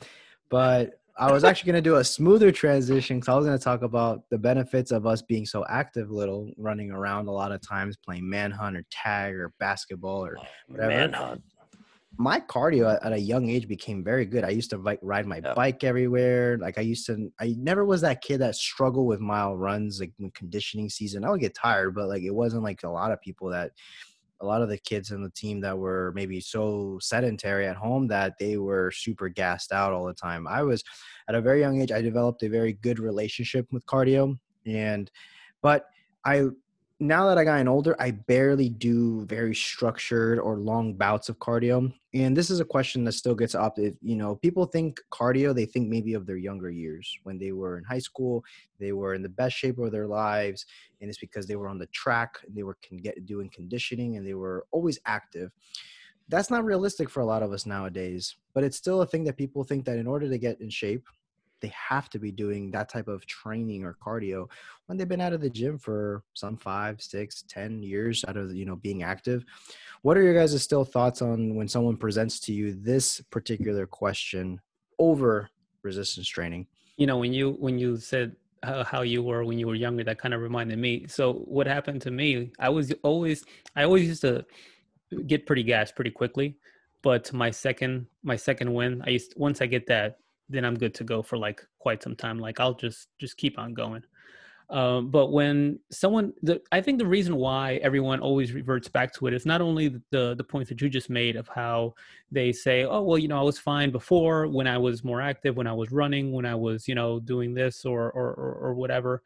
[0.49, 3.63] but I was actually going to do a smoother transition because I was going to
[3.63, 7.61] talk about the benefits of us being so active, little running around a lot of
[7.61, 10.89] times, playing manhunt or tag or basketball or whatever.
[10.89, 11.43] Manhunt.
[12.17, 14.43] My cardio at a young age became very good.
[14.43, 16.57] I used to like ride my bike everywhere.
[16.59, 19.99] Like I used to, I never was that kid that struggled with mile runs.
[19.99, 23.11] Like when conditioning season, I would get tired, but like it wasn't like a lot
[23.11, 23.71] of people that
[24.43, 28.07] a lot of the kids in the team that were maybe so sedentary at home
[28.07, 30.47] that they were super gassed out all the time.
[30.47, 30.83] I was
[31.29, 34.37] at a very young age, I developed a very good relationship with cardio.
[34.65, 35.09] And,
[35.61, 35.85] but
[36.25, 36.47] I
[37.03, 41.93] now that I got older, I barely do very structured or long bouts of cardio.
[42.13, 43.77] And this is a question that still gets up.
[43.77, 47.77] You know, people think cardio, they think maybe of their younger years when they were
[47.77, 48.43] in high school,
[48.79, 50.65] they were in the best shape of their lives,
[51.01, 54.25] and it's because they were on the track, they were can get doing conditioning, and
[54.25, 55.51] they were always active.
[56.29, 59.37] That's not realistic for a lot of us nowadays, but it's still a thing that
[59.37, 61.05] people think that in order to get in shape,
[61.63, 64.47] they have to be doing that type of training or cardio
[64.85, 68.53] when they've been out of the gym for some five, six, ten years out of
[68.53, 69.43] you know being active.
[70.03, 74.61] What are your guys' still thoughts on when someone presents to you this particular question
[74.99, 75.49] over
[75.81, 76.67] resistance training?
[76.97, 80.17] you know when you when you said how, you were when you were younger that
[80.17, 83.43] kind of reminded me so what happened to me i was always
[83.75, 84.45] i always used to
[85.27, 86.55] get pretty gassed pretty quickly
[87.01, 90.93] but my second my second win i used once i get that then i'm good
[90.93, 94.03] to go for like quite some time like i'll just just keep on going
[94.69, 99.27] um, but when someone, the, I think the reason why everyone always reverts back to
[99.27, 101.93] it is not only the the point that you just made of how
[102.31, 105.57] they say, oh well, you know, I was fine before when I was more active,
[105.57, 108.73] when I was running, when I was, you know, doing this or or or, or
[108.73, 109.21] whatever.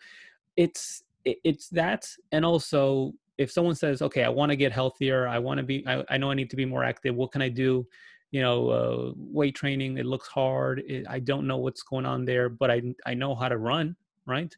[0.57, 5.27] It's it, it's that, and also if someone says, okay, I want to get healthier,
[5.27, 7.15] I want to be, I, I know I need to be more active.
[7.15, 7.85] What can I do?
[8.31, 12.25] You know uh, weight training it looks hard it, i don't know what's going on
[12.25, 14.55] there but i i know how to run right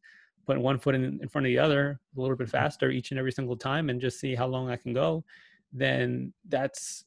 [0.50, 2.58] put one foot in, in front of the other a little bit mm-hmm.
[2.58, 5.24] faster each and every single time and just see how long I can go,
[5.72, 7.06] then that's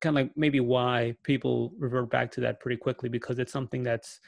[0.00, 3.82] kind of like maybe why people revert back to that pretty quickly because it's something
[3.82, 4.20] that's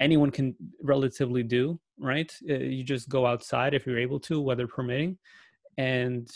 [0.00, 2.34] anyone can relatively do, right?
[2.50, 5.16] Uh, you just go outside if you're able to, weather permitting,
[5.76, 6.28] and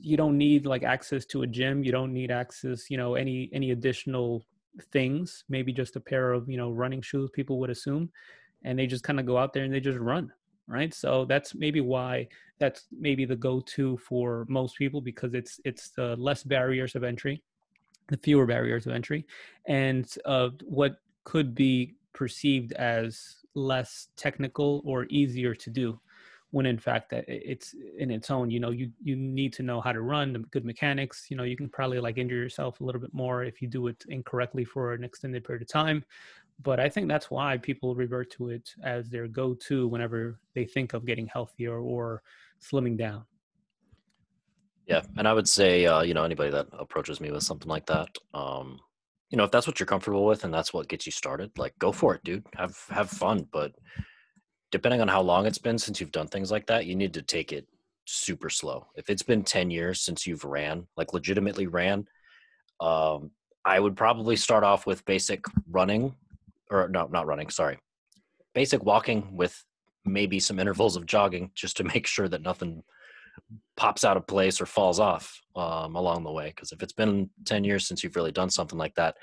[0.00, 1.84] you don't need like access to a gym.
[1.84, 4.46] You don't need access, you know, any any additional
[4.92, 5.44] things.
[5.48, 7.30] Maybe just a pair of you know running shoes.
[7.32, 8.10] People would assume,
[8.64, 10.32] and they just kind of go out there and they just run
[10.66, 12.26] right so that's maybe why
[12.58, 17.42] that's maybe the go-to for most people because it's it's the less barriers of entry
[18.08, 19.26] the fewer barriers of entry
[19.66, 25.98] and uh, what could be perceived as less technical or easier to do
[26.54, 29.80] when in fact that it's in its own you know you you need to know
[29.80, 32.84] how to run the good mechanics you know you can probably like injure yourself a
[32.84, 36.04] little bit more if you do it incorrectly for an extended period of time
[36.62, 40.94] but I think that's why people revert to it as their go-to whenever they think
[40.94, 42.22] of getting healthier or
[42.62, 43.24] slimming down.
[44.86, 47.86] Yeah, and I would say, uh, you know, anybody that approaches me with something like
[47.86, 48.78] that, um,
[49.30, 51.76] you know, if that's what you're comfortable with and that's what gets you started, like
[51.78, 52.46] go for it, dude.
[52.54, 53.72] Have have fun, but
[54.74, 57.22] depending on how long it's been since you've done things like that, you need to
[57.22, 57.64] take it
[58.06, 58.88] super slow.
[58.96, 62.08] If it's been 10 years since you've ran, like legitimately ran,
[62.80, 63.30] um,
[63.64, 66.12] I would probably start off with basic running
[66.72, 67.78] or no, not running, sorry.
[68.52, 69.64] Basic walking with
[70.04, 72.82] maybe some intervals of jogging just to make sure that nothing
[73.76, 76.48] pops out of place or falls off um, along the way.
[76.48, 79.16] Because if it's been 10 years since you've really done something like that,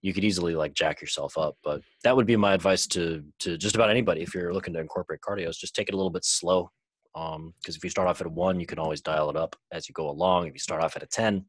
[0.00, 1.56] you could easily like jack yourself up.
[1.62, 4.80] But that would be my advice to to just about anybody if you're looking to
[4.80, 6.70] incorporate cardio is just take it a little bit slow.
[7.14, 9.54] Because um, if you start off at a one, you can always dial it up
[9.70, 10.46] as you go along.
[10.46, 11.44] If you start off at a 10,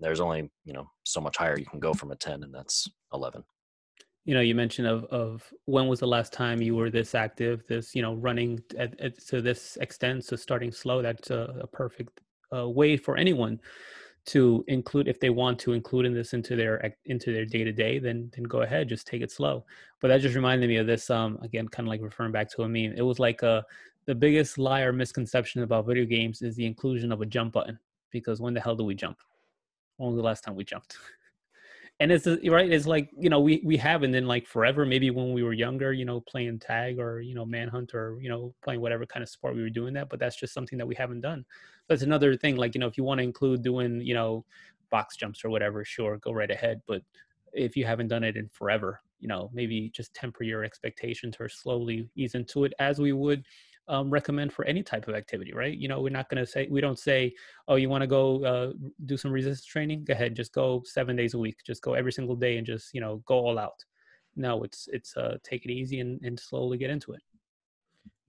[0.00, 2.88] there's only you know so much higher you can go from a 10, and that's
[3.12, 3.44] 11
[4.24, 7.62] you know you mentioned of of when was the last time you were this active
[7.68, 11.66] this you know running at, at to this extent so starting slow that's a, a
[11.66, 12.20] perfect
[12.54, 13.60] uh, way for anyone
[14.26, 17.72] to include if they want to include in this into their into their day to
[17.72, 19.64] day then then go ahead just take it slow.
[20.00, 22.62] But that just reminded me of this um again kind of like referring back to
[22.62, 22.94] a meme.
[22.96, 23.62] It was like uh
[24.06, 27.78] the biggest lie or misconception about video games is the inclusion of a jump button
[28.10, 29.18] because when the hell do we jump?
[29.96, 30.96] When was the last time we jumped
[32.00, 35.10] and it's uh, right it's like you know we we haven't in like forever maybe
[35.10, 38.54] when we were younger you know playing tag or you know manhunt or you know
[38.62, 40.94] playing whatever kind of sport we were doing that but that's just something that we
[40.94, 41.44] haven't done.
[41.88, 44.44] That's another thing like you know if you want to include doing you know
[44.90, 47.02] box jumps or whatever sure go right ahead but
[47.52, 51.48] if you haven't done it in forever you know maybe just temper your expectations or
[51.48, 53.44] slowly ease into it as we would
[53.88, 55.76] um, recommend for any type of activity, right?
[55.76, 57.34] You know, we're not going to say, we don't say,
[57.68, 58.72] oh, you want to go uh,
[59.06, 60.04] do some resistance training?
[60.04, 61.58] Go ahead, just go seven days a week.
[61.66, 63.84] Just go every single day and just, you know, go all out.
[64.36, 67.22] No, it's, it's uh, take it easy and, and slowly get into it.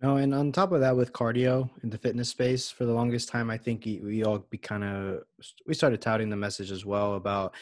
[0.02, 3.30] No, and on top of that, with cardio in the fitness space, for the longest
[3.30, 5.24] time, I think we all be kind of
[5.65, 7.56] we started touting the message as well about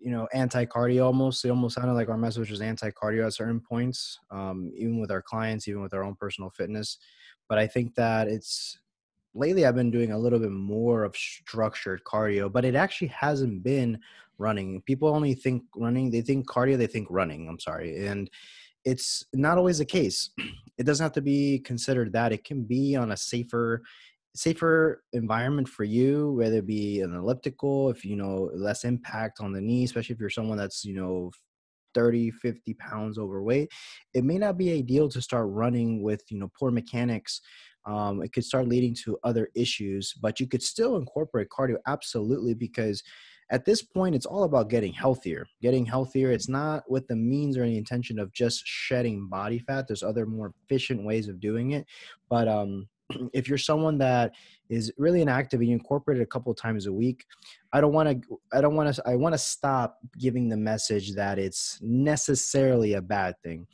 [0.00, 1.44] you know anti-cardio almost.
[1.44, 5.22] It almost sounded like our message was anti-cardio at certain points um, even with our
[5.22, 6.98] clients even with our own personal fitness.
[7.48, 8.78] But i think that it's
[9.34, 13.62] lately i've been doing a little bit more of structured cardio but it actually hasn't
[13.62, 13.98] been
[14.38, 14.80] running.
[14.82, 18.06] People only think running they think cardio they think running i'm sorry.
[18.06, 18.30] And
[18.84, 20.30] it's not always the case.
[20.78, 22.32] It doesn't have to be considered that.
[22.32, 23.82] It can be on a safer
[24.34, 29.52] safer environment for you whether it be an elliptical if you know less impact on
[29.52, 31.30] the knee especially if you're someone that's you know
[31.94, 33.70] 30 50 pounds overweight
[34.14, 37.40] it may not be ideal to start running with you know poor mechanics.
[37.86, 42.52] Um, it could start leading to other issues but you could still incorporate cardio absolutely
[42.52, 43.02] because
[43.50, 46.30] at this point it's all about getting healthier getting healthier.
[46.30, 49.88] It's not with the means or any intention of just shedding body fat.
[49.88, 51.86] There's other more efficient ways of doing it
[52.28, 52.86] but um
[53.32, 54.32] if you're someone that
[54.68, 57.24] is really inactive and you incorporate it a couple of times a week
[57.72, 61.14] i don't want to i don't want to i want to stop giving the message
[61.14, 63.66] that it's necessarily a bad thing.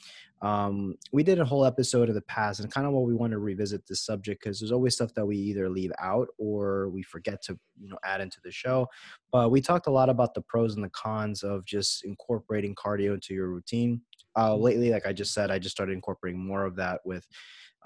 [0.42, 3.32] Um, we did a whole episode in the past and kind of what we want
[3.32, 7.02] to revisit this subject because there's always stuff that we either leave out or we
[7.02, 8.86] forget to you know add into the show.
[9.32, 13.14] But we talked a lot about the pros and the cons of just incorporating cardio
[13.14, 14.02] into your routine.
[14.34, 14.64] Uh, mm-hmm.
[14.64, 17.26] lately like i just said i just started incorporating more of that with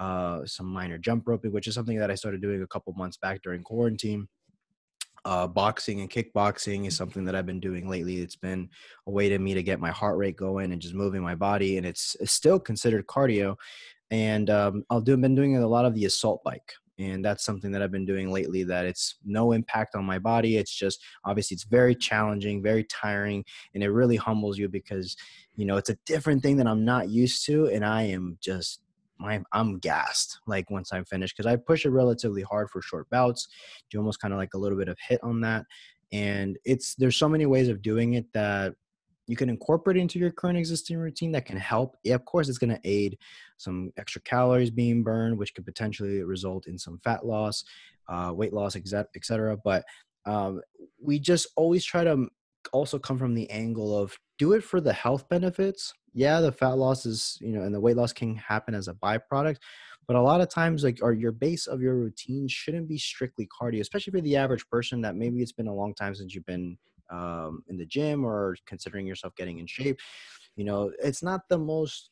[0.00, 3.16] uh, some minor jump roping which is something that i started doing a couple months
[3.16, 4.26] back during quarantine
[5.24, 8.20] uh, boxing and kickboxing is something that I've been doing lately.
[8.20, 8.68] It's been
[9.06, 11.76] a way to me to get my heart rate going and just moving my body,
[11.76, 13.56] and it's, it's still considered cardio.
[14.10, 17.70] And um, I'll do been doing a lot of the assault bike, and that's something
[17.72, 18.64] that I've been doing lately.
[18.64, 20.56] That it's no impact on my body.
[20.56, 25.16] It's just obviously it's very challenging, very tiring, and it really humbles you because
[25.54, 28.80] you know it's a different thing that I'm not used to, and I am just
[29.20, 33.08] my I'm gassed like once I'm finished because I push it relatively hard for short
[33.10, 33.48] bouts,
[33.90, 35.66] do almost kind of like a little bit of HIIT on that,
[36.12, 38.74] and it's there's so many ways of doing it that
[39.26, 41.96] you can incorporate into your current existing routine that can help.
[42.02, 43.16] Yeah, of course, it's going to aid
[43.58, 47.62] some extra calories being burned, which could potentially result in some fat loss,
[48.08, 49.56] uh, weight loss, etc.
[49.62, 49.84] But
[50.26, 50.62] um,
[51.00, 52.26] we just always try to
[52.72, 56.76] also come from the angle of do it for the health benefits yeah the fat
[56.78, 59.56] loss is you know and the weight loss can happen as a byproduct
[60.06, 63.48] but a lot of times like or your base of your routine shouldn't be strictly
[63.60, 66.46] cardio especially for the average person that maybe it's been a long time since you've
[66.46, 66.76] been
[67.10, 69.98] um, in the gym or considering yourself getting in shape
[70.56, 72.10] you know it's not the most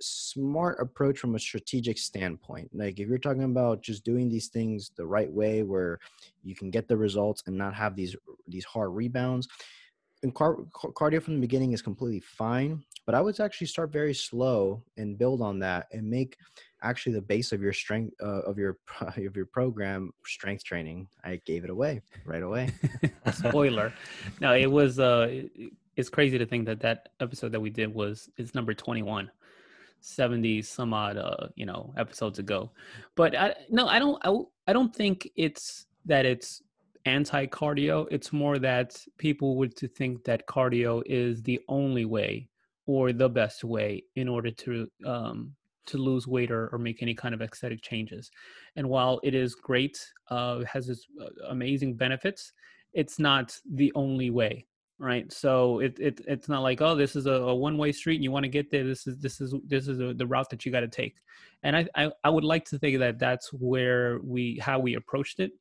[0.00, 2.70] smart approach from a strategic standpoint.
[2.72, 5.98] Like if you're talking about just doing these things the right way where
[6.42, 8.16] you can get the results and not have these
[8.48, 9.48] these hard rebounds
[10.22, 14.14] and car- cardio from the beginning is completely fine but i would actually start very
[14.14, 16.36] slow and build on that and make
[16.82, 21.08] actually the base of your strength uh, of your of your program strength training.
[21.24, 22.70] I gave it away right away.
[23.32, 23.92] Spoiler.
[24.40, 25.42] No it was uh
[25.96, 29.30] it's crazy to think that that episode that we did was it's number 21
[30.02, 32.70] 70 some odd uh you know episodes ago.
[33.14, 34.34] But i no i don't I,
[34.68, 36.62] I don't think it's that it's
[37.04, 38.06] anti-cardio.
[38.10, 42.48] It's more that people would to think that cardio is the only way
[42.86, 45.54] or the best way in order to um,
[45.86, 48.30] to lose weight or, or make any kind of aesthetic changes.
[48.76, 52.52] And while it is great uh, has its uh, amazing benefits
[52.92, 54.66] it's not the only way
[55.02, 55.32] right?
[55.32, 58.30] So it, it it's not like oh this is a, a one-way street and you
[58.30, 58.84] want to get there.
[58.84, 61.16] This is this is this is a, the route that you got to take.
[61.62, 65.40] And I, I i would like to think that that's where we how we approached
[65.40, 65.52] it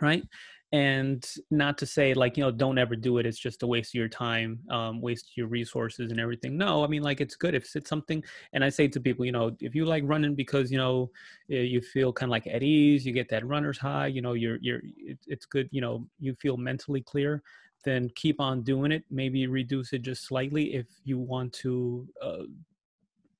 [0.00, 0.24] right
[0.72, 3.90] and not to say like you know don't ever do it it's just a waste
[3.90, 6.56] of your time um, waste your resources and everything.
[6.56, 8.22] No i mean like it's good if it's something
[8.52, 11.10] and i say to people you know if you like running because you know
[11.48, 14.58] you feel kind of like at ease you get that runner's high you know you're
[14.60, 14.80] you're
[15.26, 17.42] it's good you know you feel mentally clear
[17.84, 19.04] then keep on doing it.
[19.10, 22.44] Maybe reduce it just slightly if you want to uh,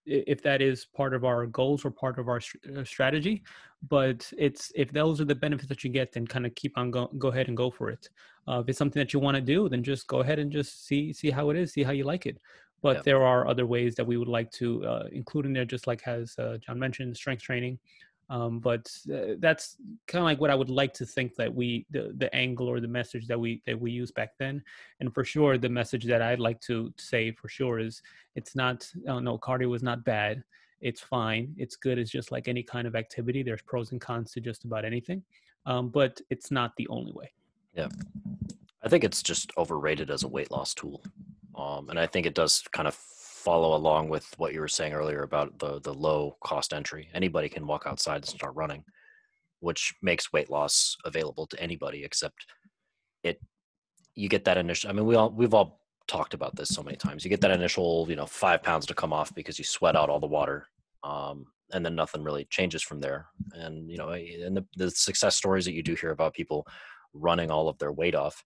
[0.07, 2.41] if that is part of our goals or part of our
[2.77, 3.43] uh, strategy
[3.89, 6.91] but it's if those are the benefits that you get then kind of keep on
[6.91, 8.09] go, go ahead and go for it
[8.49, 10.87] uh, if it's something that you want to do then just go ahead and just
[10.87, 12.39] see see how it is see how you like it
[12.83, 13.03] but yeah.
[13.03, 16.07] there are other ways that we would like to uh, include in there just like
[16.07, 17.79] as uh, john mentioned strength training
[18.31, 21.87] um, but uh, that's kind of like what I would like to think that we
[21.91, 24.63] the the angle or the message that we that we used back then.
[25.01, 28.03] And for sure, the message that I'd like to say for sure is
[28.35, 30.43] it's not oh, no cardio is not bad.
[30.81, 31.55] It's fine.
[31.57, 31.99] It's good.
[31.99, 33.43] It's just like any kind of activity.
[33.43, 35.23] There's pros and cons to just about anything,
[35.67, 37.33] um, but it's not the only way.
[37.75, 37.89] Yeah,
[38.83, 41.03] I think it's just overrated as a weight loss tool,
[41.57, 42.99] um, and I think it does kind of
[43.45, 47.09] follow along with what you were saying earlier about the the low cost entry.
[47.15, 48.83] Anybody can walk outside and start running,
[49.61, 52.05] which makes weight loss available to anybody.
[52.05, 52.47] Except
[53.23, 53.41] it,
[54.15, 54.91] you get that initial.
[54.91, 57.25] I mean, we all we've all talked about this so many times.
[57.25, 60.09] You get that initial, you know, five pounds to come off because you sweat out
[60.09, 60.67] all the water,
[61.03, 63.27] um, and then nothing really changes from there.
[63.53, 66.67] And you know, and the, the success stories that you do hear about people
[67.13, 68.43] running all of their weight off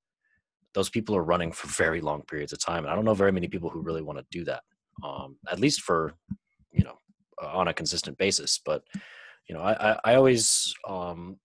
[0.75, 3.33] those people are running for very long periods of time and i don't know very
[3.33, 4.63] many people who really want to do that
[5.03, 6.15] um, at least for
[6.73, 6.99] you know
[7.43, 8.61] on a consistent basis.
[8.65, 8.83] But
[9.49, 11.39] you know, I I, I always um,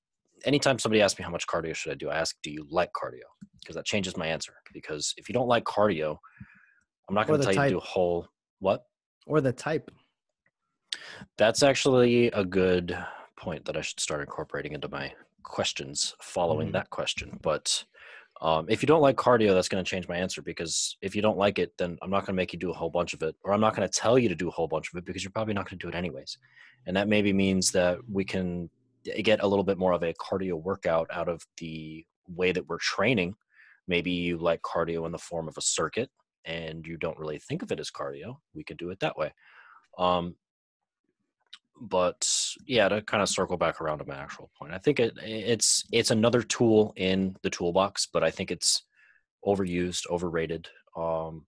[0.45, 2.91] anytime somebody asks me how much cardio should I do, I ask, do you like
[2.93, 3.21] cardio?
[3.59, 4.53] Because that changes my answer.
[4.73, 6.17] Because if you don't like cardio,
[7.07, 7.71] I'm not going to tell type.
[7.71, 8.27] you to do a whole
[8.59, 8.83] what
[9.25, 9.89] or the type.
[11.37, 12.97] That's actually a good
[13.37, 16.73] point that I should start incorporating into my questions following mm-hmm.
[16.73, 17.39] that question.
[17.41, 17.83] But
[18.43, 21.21] um, if you don't like cardio, that's going to change my answer because if you
[21.21, 23.23] don't like it, then I'm not going to make you do a whole bunch of
[23.23, 25.05] it, or I'm not going to tell you to do a whole bunch of it
[25.05, 26.37] because you're probably not going to do it anyways.
[26.85, 28.69] And that maybe means that we can
[29.21, 32.79] get a little bit more of a cardio workout out of the way that we're
[32.79, 33.33] training.
[33.87, 36.09] Maybe you like cardio in the form of a circuit
[36.43, 38.39] and you don't really think of it as cardio.
[38.53, 39.33] We can do it that way.
[39.97, 40.35] Um,
[41.80, 42.28] but
[42.65, 45.84] yeah, to kind of circle back around to my actual point, I think it it's
[45.91, 48.84] it's another tool in the toolbox, but I think it's
[49.45, 51.45] overused, overrated, um,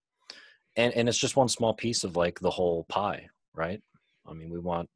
[0.75, 3.81] and and it's just one small piece of like the whole pie, right?
[4.27, 4.89] I mean, we want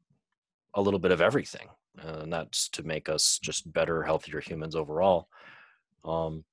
[0.74, 1.68] a little bit of everything,
[1.98, 5.28] and that's to make us just better, healthier humans overall.
[6.04, 6.44] Um,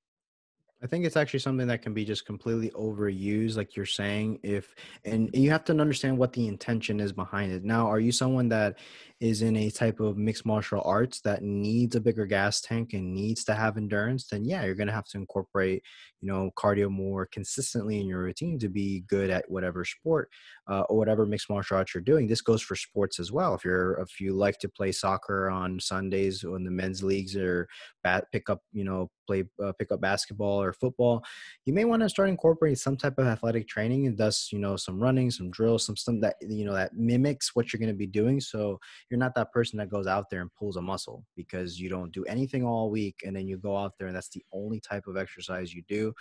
[0.81, 4.39] I think it's actually something that can be just completely overused, like you're saying.
[4.43, 4.75] If
[5.05, 7.63] and you have to understand what the intention is behind it.
[7.63, 8.77] Now, are you someone that
[9.19, 13.13] is in a type of mixed martial arts that needs a bigger gas tank and
[13.13, 14.27] needs to have endurance?
[14.27, 15.83] Then yeah, you're gonna have to incorporate,
[16.21, 20.29] you know, cardio more consistently in your routine to be good at whatever sport
[20.69, 22.27] uh, or whatever mixed martial arts you're doing.
[22.27, 23.55] This goes for sports as well.
[23.55, 27.67] If you're if you like to play soccer on Sundays when the men's leagues or
[28.03, 31.23] bat pick up, you know, play uh, pick up basketball or football,
[31.65, 34.75] you may want to start incorporating some type of athletic training and thus, you know,
[34.75, 37.97] some running, some drills, some stuff that you know that mimics what you're going to
[37.97, 38.39] be doing.
[38.39, 41.89] So you're not that person that goes out there and pulls a muscle because you
[41.89, 44.79] don't do anything all week and then you go out there and that's the only
[44.79, 46.13] type of exercise you do.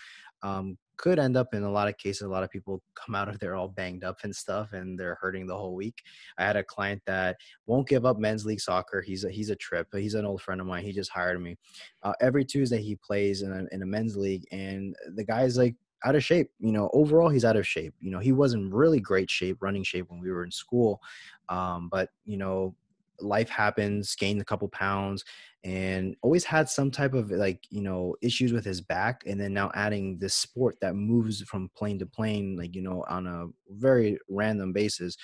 [0.43, 3.29] Um, could end up in a lot of cases a lot of people come out
[3.29, 6.03] of there all banged up and stuff and they're hurting the whole week
[6.39, 9.57] i had a client that won't give up men's league soccer he's a he's a
[9.57, 11.57] trip but he's an old friend of mine he just hired me
[12.03, 15.75] uh, every tuesday he plays in a, in a men's league and the guy's like
[16.07, 19.01] out of shape you know overall he's out of shape you know he wasn't really
[19.01, 21.01] great shape running shape when we were in school
[21.49, 22.75] um, but you know
[23.21, 25.25] life happens gained a couple pounds
[25.65, 29.53] and always had some type of like you know issues with his back and then
[29.53, 33.47] now adding this sport that moves from plane to plane like you know on a
[33.71, 35.17] very random basis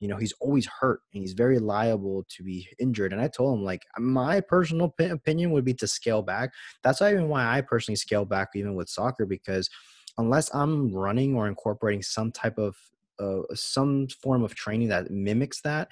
[0.00, 3.58] you know he's always hurt and he's very liable to be injured and i told
[3.58, 6.50] him like my personal opinion would be to scale back.
[6.82, 9.70] That's even why i personally scale back even with soccer because
[10.18, 12.76] unless i'm running or incorporating some type of
[13.20, 15.88] uh, some form of training that mimics that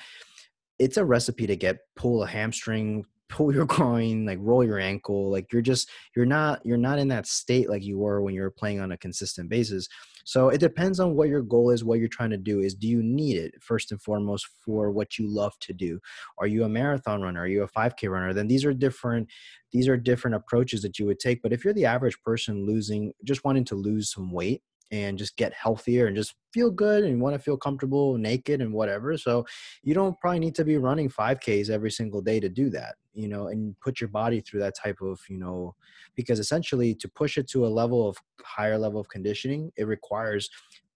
[0.78, 5.30] it's a recipe to get pull a hamstring pull your groin like roll your ankle
[5.30, 8.42] like you're just you're not you're not in that state like you were when you
[8.42, 9.88] were playing on a consistent basis.
[10.24, 12.88] So it depends on what your goal is what you're trying to do is do
[12.88, 16.00] you need it first and foremost for what you love to do?
[16.38, 17.42] Are you a marathon runner?
[17.42, 18.34] Are you a 5k runner?
[18.34, 19.28] Then these are different
[19.72, 23.12] these are different approaches that you would take but if you're the average person losing
[23.24, 27.20] just wanting to lose some weight and just get healthier and just feel good and
[27.20, 29.44] want to feel comfortable naked and whatever so
[29.82, 33.28] you don't probably need to be running 5ks every single day to do that you
[33.28, 35.74] know and put your body through that type of you know
[36.14, 40.50] because essentially to push it to a level of higher level of conditioning it requires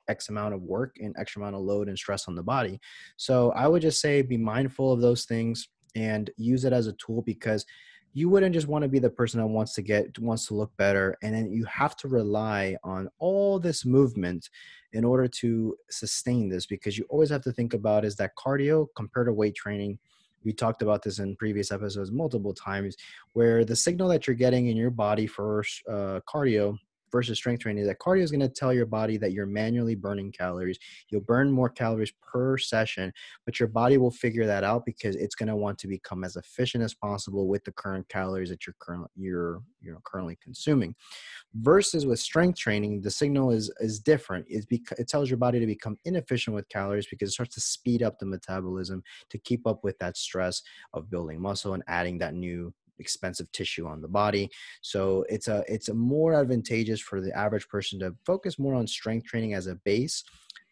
[0.09, 2.79] x amount of work and extra amount of load and stress on the body.
[3.17, 6.93] So i would just say be mindful of those things and use it as a
[6.95, 7.65] tool because
[8.13, 10.77] you wouldn't just want to be the person that wants to get wants to look
[10.77, 14.49] better and then you have to rely on all this movement
[14.93, 18.87] in order to sustain this because you always have to think about is that cardio
[18.97, 19.99] compared to weight training
[20.45, 22.97] we talked about this in previous episodes multiple times
[23.33, 26.77] where the signal that you're getting in your body for uh, cardio
[27.11, 29.95] versus strength training is that cardio is going to tell your body that you're manually
[29.95, 30.79] burning calories.
[31.09, 33.13] You'll burn more calories per session,
[33.45, 36.37] but your body will figure that out because it's going to want to become as
[36.37, 40.95] efficient as possible with the current calories that you're currently you're you know currently consuming.
[41.55, 44.47] Versus with strength training, the signal is is different.
[44.49, 48.03] It's it tells your body to become inefficient with calories because it starts to speed
[48.03, 50.63] up the metabolism to keep up with that stress
[50.95, 54.51] of building muscle and adding that new expensive tissue on the body.
[54.83, 58.87] So it's a it's a more advantageous for the average person to focus more on
[58.87, 60.25] strength training as a base.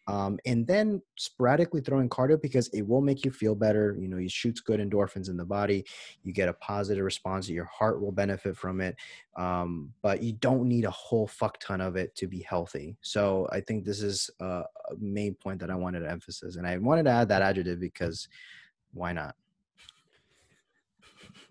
[0.09, 3.95] Um, and then sporadically throwing cardio because it will make you feel better.
[3.99, 5.85] You know, you shoots good endorphins in the body.
[6.23, 7.47] You get a positive response.
[7.47, 8.95] Your heart will benefit from it,
[9.37, 12.97] um, but you don't need a whole fuck ton of it to be healthy.
[13.01, 14.63] So I think this is a
[14.97, 18.27] main point that I wanted to emphasize, and I wanted to add that adjective because
[18.93, 19.35] why not?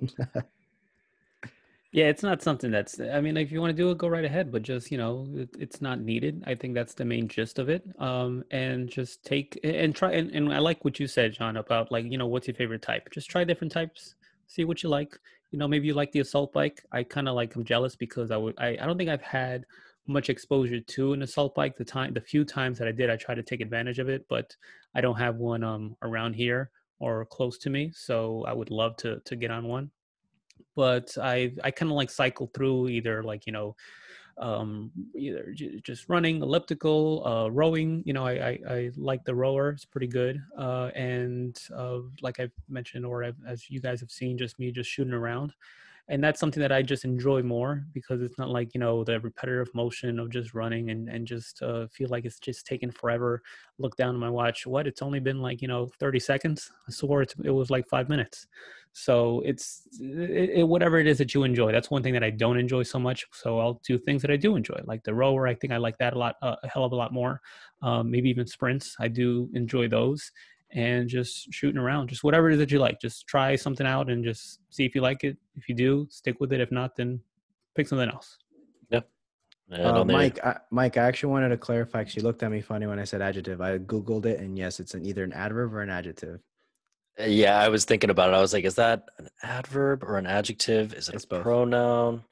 [1.91, 3.01] Yeah, it's not something that's.
[3.01, 4.53] I mean, if you want to do it, go right ahead.
[4.53, 6.45] But just you know, it, it's not needed.
[6.47, 7.82] I think that's the main gist of it.
[7.99, 10.12] Um, and just take and try.
[10.12, 12.82] And, and I like what you said, John, about like you know, what's your favorite
[12.82, 13.09] type?
[13.11, 14.16] Just try different types.
[14.49, 15.18] See what you like.
[15.51, 16.84] You know, maybe you like the assault bike.
[16.93, 17.55] I kind of like.
[17.57, 18.55] I'm jealous because I would.
[18.59, 19.64] I, I don't think I've had
[20.07, 21.76] much exposure to an assault bike.
[21.78, 24.26] The time, the few times that I did, I tried to take advantage of it.
[24.28, 24.55] But
[24.95, 27.93] I don't have one um around here or close to me.
[27.95, 29.91] So I would love to to get on one
[30.77, 33.77] but I I kind of like cycle through either like you know
[34.39, 38.03] um, either j- just running, elliptical, uh, rowing.
[38.07, 40.41] You know, I, I, I, like the rower; it's pretty good.
[40.57, 44.71] Uh, and uh, like I've mentioned, or I've, as you guys have seen, just me
[44.71, 45.53] just shooting around.
[46.11, 49.21] and that's something that I just enjoy more because it's not like you know the
[49.21, 53.43] repetitive motion of just running and and just uh, feel like it's just taking forever.
[53.79, 54.67] Look down at my watch.
[54.67, 54.87] What?
[54.87, 56.71] It's only been like you know 30 seconds.
[56.89, 58.47] I swore it, it was like five minutes.
[58.93, 61.72] So it's it, it, whatever it is that you enjoy.
[61.72, 63.26] That's one thing that I don't enjoy so much.
[63.32, 65.47] So I'll do things that I do enjoy, like the rower.
[65.47, 67.41] I think I like that a lot, uh, a hell of a lot more.
[67.82, 68.97] Um, maybe even sprints.
[68.99, 70.32] I do enjoy those
[70.72, 72.09] and just shooting around.
[72.09, 73.01] Just whatever it is that you like.
[73.01, 75.36] Just try something out and just see if you like it.
[75.57, 76.61] If you do, stick with it.
[76.61, 77.20] If not, then
[77.74, 78.39] pick something else.
[78.91, 79.01] Yeah.
[79.70, 82.86] Uh, Mike, I, Mike, I actually wanted to clarify because you looked at me funny
[82.86, 83.61] when I said adjective.
[83.61, 86.41] I googled it, and yes, it's an either an adverb or an adjective.
[87.21, 88.35] Uh, yeah, I was thinking about it.
[88.35, 90.95] I was like, is that an adverb or an adjective?
[90.95, 91.43] Is it it's a both.
[91.43, 92.25] pronoun?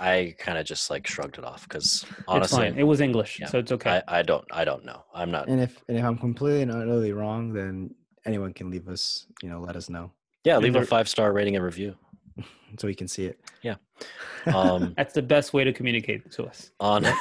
[0.00, 3.58] I kind of just like shrugged it off because honestly, it was English, yeah, so
[3.58, 4.00] it's okay.
[4.06, 5.04] I, I, don't, I don't know.
[5.12, 5.48] I'm not.
[5.48, 7.92] And if and if I'm completely and utterly wrong, then
[8.24, 10.12] anyone can leave us, you know, let us know.
[10.44, 11.96] Yeah, leave a five star rating and review,
[12.78, 13.40] so we can see it.
[13.62, 13.74] Yeah,
[14.54, 16.70] um, that's the best way to communicate to us.
[16.78, 17.04] On,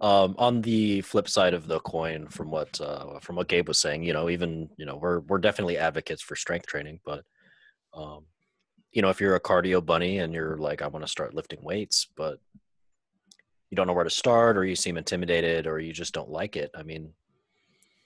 [0.00, 3.78] um, on the flip side of the coin, from what uh, from what Gabe was
[3.78, 7.24] saying, you know, even you know, we're we're definitely advocates for strength training, but
[7.92, 8.24] um,
[8.92, 11.62] you know, if you're a cardio bunny and you're like, I want to start lifting
[11.62, 12.38] weights, but
[13.70, 16.56] you don't know where to start, or you seem intimidated, or you just don't like
[16.56, 16.70] it.
[16.76, 17.12] I mean,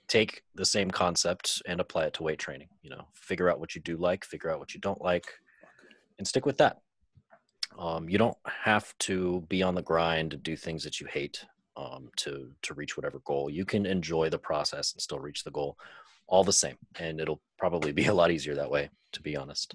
[0.09, 2.68] take the same concept and apply it to weight training.
[2.82, 5.26] You know, figure out what you do like, figure out what you don't like,
[6.18, 6.78] and stick with that.
[7.78, 11.45] Um, you don't have to be on the grind to do things that you hate
[11.77, 13.51] um, to to reach whatever goal.
[13.51, 15.79] You can enjoy the process and still reach the goal,
[16.27, 18.91] all the same, and it'll probably be a lot easier that way.
[19.12, 19.75] To be honest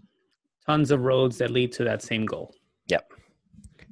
[0.67, 2.53] tons of roads that lead to that same goal.
[2.87, 3.11] Yep.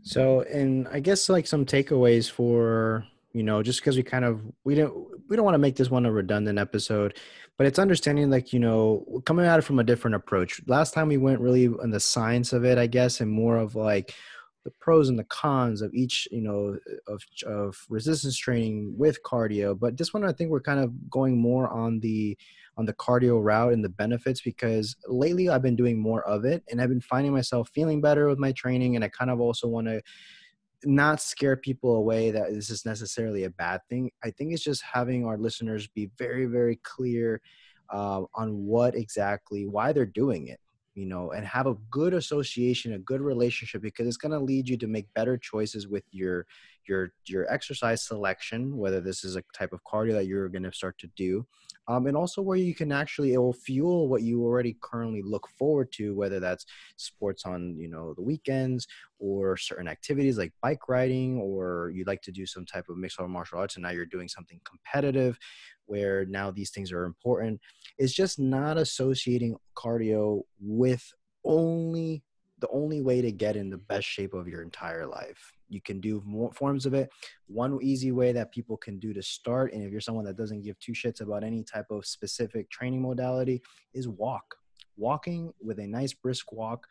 [0.04, 4.42] So, and I guess like some takeaways for you know, just because we kind of
[4.64, 4.94] we don't
[5.28, 7.18] we don't want to make this one a redundant episode,
[7.58, 10.62] but it's understanding like you know coming at it from a different approach.
[10.68, 13.76] Last time we went really on the science of it, I guess, and more of
[13.76, 14.14] like
[14.66, 19.80] the pros and the cons of each you know of of resistance training with cardio.
[19.80, 22.38] But this one, I think we're kind of going more on the
[22.78, 26.64] on the cardio route and the benefits because lately I've been doing more of it
[26.70, 28.96] and I've been finding myself feeling better with my training.
[28.96, 30.02] And I kind of also want to
[30.84, 34.12] not scare people away that this is necessarily a bad thing.
[34.24, 37.40] I think it's just having our listeners be very, very clear
[37.90, 40.60] uh, on what exactly, why they're doing it
[40.96, 44.68] you know and have a good association a good relationship because it's going to lead
[44.68, 46.46] you to make better choices with your
[46.88, 50.72] your your exercise selection whether this is a type of cardio that you're going to
[50.72, 51.46] start to do
[51.88, 55.48] um, and also where you can actually it will fuel what you already currently look
[55.58, 56.66] forward to whether that's
[56.96, 58.88] sports on you know the weekends
[59.20, 63.20] or certain activities like bike riding or you like to do some type of mixed
[63.20, 65.38] martial arts and now you're doing something competitive
[65.86, 67.60] where now these things are important
[68.00, 71.14] is just not associating cardio with
[71.44, 72.24] only
[72.60, 75.52] the only way to get in the best shape of your entire life.
[75.68, 77.10] You can do more forms of it.
[77.48, 80.64] One easy way that people can do to start, and if you're someone that doesn't
[80.64, 83.62] give two shits about any type of specific training modality,
[83.94, 84.56] is walk.
[84.96, 86.88] Walking with a nice brisk walk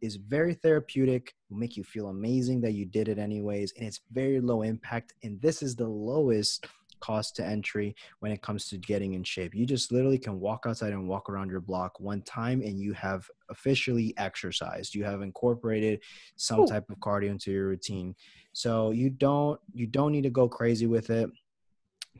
[0.00, 4.00] is very therapeutic, will make you feel amazing that you did it anyways, and it's
[4.12, 5.14] very low impact.
[5.24, 6.66] And this is the lowest
[7.00, 9.54] cost to entry when it comes to getting in shape.
[9.54, 12.92] You just literally can walk outside and walk around your block one time and you
[12.94, 14.94] have officially exercised.
[14.94, 16.00] You have incorporated
[16.36, 18.14] some type of cardio into your routine.
[18.52, 21.30] So you don't you don't need to go crazy with it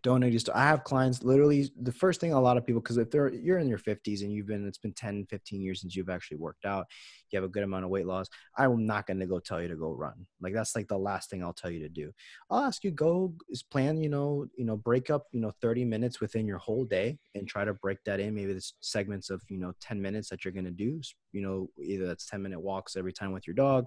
[0.03, 2.99] don't know just i have clients literally the first thing a lot of people because
[2.99, 5.97] if they're you're in your 50s and you've been it's been 10 15 years since
[5.97, 6.87] you've actually worked out
[7.33, 9.69] you have a good amount of weight loss i'm not going to go tell you
[9.69, 10.27] to go run.
[10.41, 12.13] Like that's like the last thing i'll tell you to do.
[12.51, 15.85] I'll ask you go is plan you know you know break up you know 30
[15.85, 18.35] minutes within your whole day and try to break that in.
[18.35, 21.01] Maybe it's segments of you know 10 minutes that you're going to do
[21.33, 23.87] you know either that's 10 minute walks every time with your dog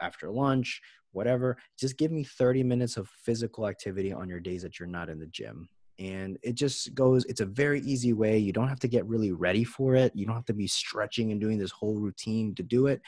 [0.00, 0.80] after lunch
[1.12, 1.56] whatever.
[1.78, 5.20] Just give me 30 minutes of physical activity on your days that you're not in
[5.20, 5.68] the gym
[5.98, 9.32] and it just goes it's a very easy way you don't have to get really
[9.32, 12.62] ready for it you don't have to be stretching and doing this whole routine to
[12.62, 13.00] do it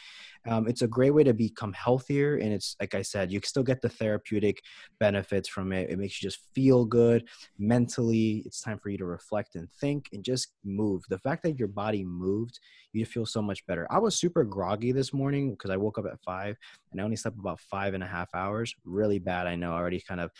[0.48, 3.62] um, it's a great way to become healthier and it's like i said you still
[3.62, 4.62] get the therapeutic
[4.98, 5.90] benefits from it.
[5.90, 7.28] It makes you just feel good
[7.58, 8.42] mentally.
[8.46, 11.02] It's time for you to reflect and think and just move.
[11.08, 12.58] The fact that your body moved
[12.92, 13.86] you feel so much better.
[13.90, 16.56] I was super groggy this morning because i woke up at five
[16.92, 18.74] and i only slept about five and a half hours.
[18.84, 20.30] Really bad i know already kind of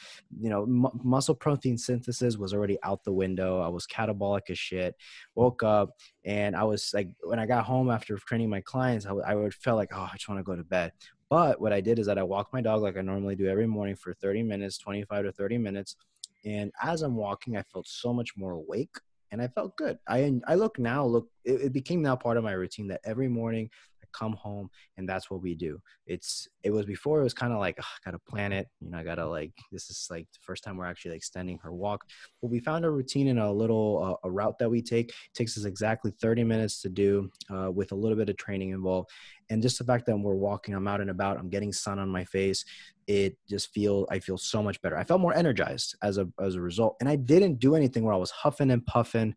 [0.40, 3.60] you know m- muscle protein synthesis was already out the window.
[3.60, 4.94] I was catabolic as shit.
[5.34, 5.90] Woke up
[6.26, 9.76] and I was like, when I got home after training my clients, I, would feel
[9.76, 10.92] like, oh, I just want to go to bed.
[11.30, 13.66] But what I did is that I walked my dog like I normally do every
[13.66, 15.96] morning for 30 minutes, 25 to 30 minutes.
[16.44, 18.96] And as I'm walking, I felt so much more awake.
[19.32, 19.98] and I felt good.
[20.06, 23.28] I I look now look it, it became now part of my routine that every
[23.28, 23.70] morning
[24.12, 25.80] come home and that's what we do.
[26.06, 28.98] It's it was before it was kind of like i gotta plan it you know
[28.98, 32.04] i gotta like this is like the first time we're actually like extending her walk.
[32.40, 35.10] But we found a routine and a little uh, a route that we take.
[35.10, 38.70] It takes us exactly 30 minutes to do uh, with a little bit of training
[38.70, 39.10] involved.
[39.50, 42.08] And just the fact that we're walking i'm out and about i'm getting sun on
[42.08, 42.64] my face
[43.06, 44.96] it just feel i feel so much better.
[44.96, 46.96] I felt more energized as a as a result.
[47.00, 49.34] And i didn't do anything where i was huffing and puffing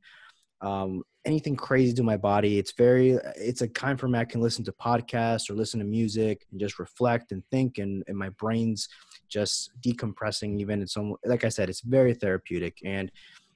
[0.62, 2.58] um, anything crazy to my body.
[2.58, 5.86] It's very, it's a time for me I can listen to podcasts or listen to
[5.86, 8.88] music and just reflect and think, and, and my brain's
[9.28, 10.60] just decompressing.
[10.60, 13.12] Even it's almost, like I said, it's very therapeutic and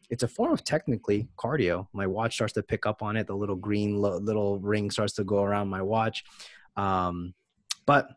[0.10, 1.88] it's a form of technically cardio.
[1.94, 3.28] My watch starts to pick up on it.
[3.28, 6.24] The little green lo- little ring starts to go around my watch.
[6.76, 7.34] Um,
[7.86, 8.10] but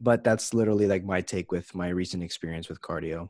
[0.00, 3.28] but that's literally like my take with my recent experience with cardio.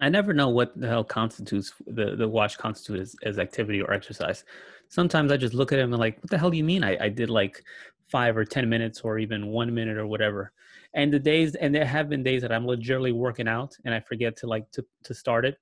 [0.00, 3.92] I never know what the hell constitutes the the watch constitutes as, as activity or
[3.92, 4.44] exercise.
[4.88, 6.84] Sometimes I just look at him and like, what the hell do you mean?
[6.84, 7.62] I, I did like
[8.08, 10.52] five or ten minutes or even one minute or whatever.
[10.94, 14.00] And the days and there have been days that I'm legitimately working out and I
[14.00, 15.58] forget to like to to start it,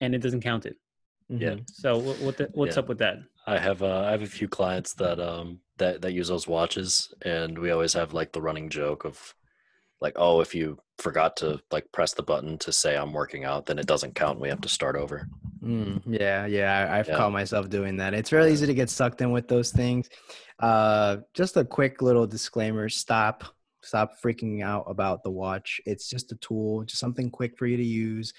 [0.00, 0.76] and it doesn't count it.
[1.30, 1.42] Mm-hmm.
[1.42, 1.56] Yeah.
[1.66, 2.80] So what, what the, what's yeah.
[2.80, 3.18] up with that?
[3.46, 7.12] I have uh, I have a few clients that um that that use those watches,
[7.22, 9.34] and we always have like the running joke of
[10.00, 13.66] like, oh, if you forgot to like press the button to say I'm working out,
[13.66, 14.40] then it doesn't count.
[14.40, 15.28] We have to start over.
[15.62, 17.16] Mm, yeah, yeah, I've yeah.
[17.16, 18.14] caught myself doing that.
[18.14, 20.08] It's really easy to get sucked in with those things.
[20.60, 23.44] Uh, just a quick little disclaimer: stop,
[23.82, 25.80] stop freaking out about the watch.
[25.84, 28.32] It's just a tool, just something quick for you to use.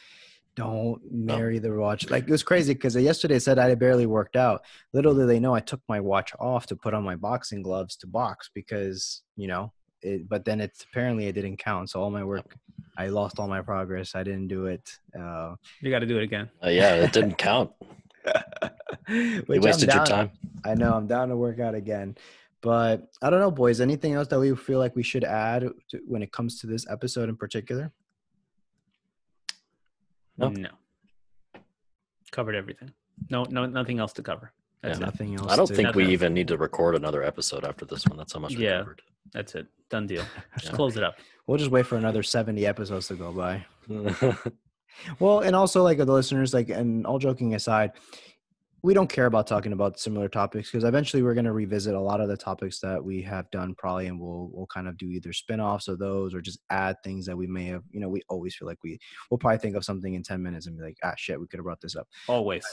[0.55, 2.10] Don't marry the watch.
[2.10, 4.66] Like it was crazy because yesterday I said I barely worked out.
[4.93, 7.95] Little did they know I took my watch off to put on my boxing gloves
[7.97, 9.72] to box because you know
[10.02, 11.89] it, but then it's apparently it didn't count.
[11.89, 12.56] So all my work,
[12.97, 14.16] I lost all my progress.
[14.16, 14.97] I didn't do it.
[15.18, 16.50] Uh, you got to do it again.
[16.64, 17.72] Uh, yeah, it didn't count.
[19.08, 20.32] you wasted your time.
[20.66, 20.93] I know.
[20.93, 22.18] I'm down to work out again.
[22.62, 23.80] But I don't know, boys.
[23.80, 26.86] Anything else that we feel like we should add to, when it comes to this
[26.89, 27.91] episode in particular?
[30.38, 30.50] No.
[30.50, 30.70] No.
[32.32, 32.91] Covered everything.
[33.30, 34.52] No, no, nothing else to cover.
[34.82, 35.52] That's yeah, nothing else.
[35.52, 38.18] I don't think we even need to record another episode after this one.
[38.18, 38.80] That's how much we yeah.
[38.80, 39.02] covered.
[39.34, 39.68] That's it.
[39.90, 40.24] Done deal.
[40.58, 41.18] Just close it up.
[41.48, 43.66] We'll just wait for another 70 episodes to go by.
[45.20, 47.94] well, and also like the listeners, like, and all joking aside,
[48.82, 52.00] we don't care about talking about similar topics because eventually we're going to revisit a
[52.00, 55.08] lot of the topics that we have done probably and we'll we'll kind of do
[55.08, 58.22] either spin-offs of those or just add things that we may have you know we
[58.30, 58.98] always feel like we
[59.30, 61.58] we'll probably think of something in 10 minutes and be like ah shit we could
[61.58, 62.64] have brought this up always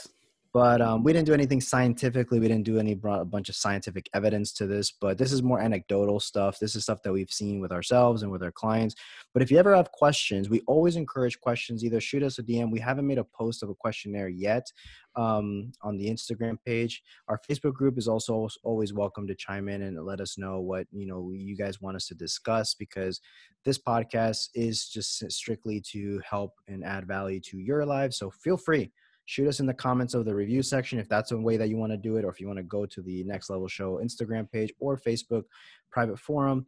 [0.53, 2.39] but um, we didn't do anything scientifically.
[2.39, 4.91] We didn't do any brought a bunch of scientific evidence to this.
[4.91, 6.59] But this is more anecdotal stuff.
[6.59, 8.95] This is stuff that we've seen with ourselves and with our clients.
[9.33, 11.83] But if you ever have questions, we always encourage questions.
[11.83, 12.71] Either shoot us a DM.
[12.71, 14.71] We haven't made a post of a questionnaire yet
[15.15, 17.03] um, on the Instagram page.
[17.27, 20.87] Our Facebook group is also always welcome to chime in and let us know what
[20.91, 23.19] you know you guys want us to discuss because
[23.65, 28.17] this podcast is just strictly to help and add value to your lives.
[28.17, 28.91] So feel free
[29.27, 31.75] shoot us in the comments of the review section if that's a way that you
[31.75, 33.99] want to do it, or if you want to go to the Next Level Show
[34.03, 35.43] Instagram page or Facebook
[35.91, 36.65] private forum.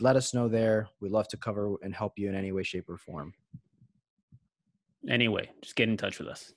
[0.00, 0.88] Let us know there.
[1.00, 3.32] We'd love to cover and help you in any way, shape, or form.
[5.08, 6.52] Anyway, just get in touch with us.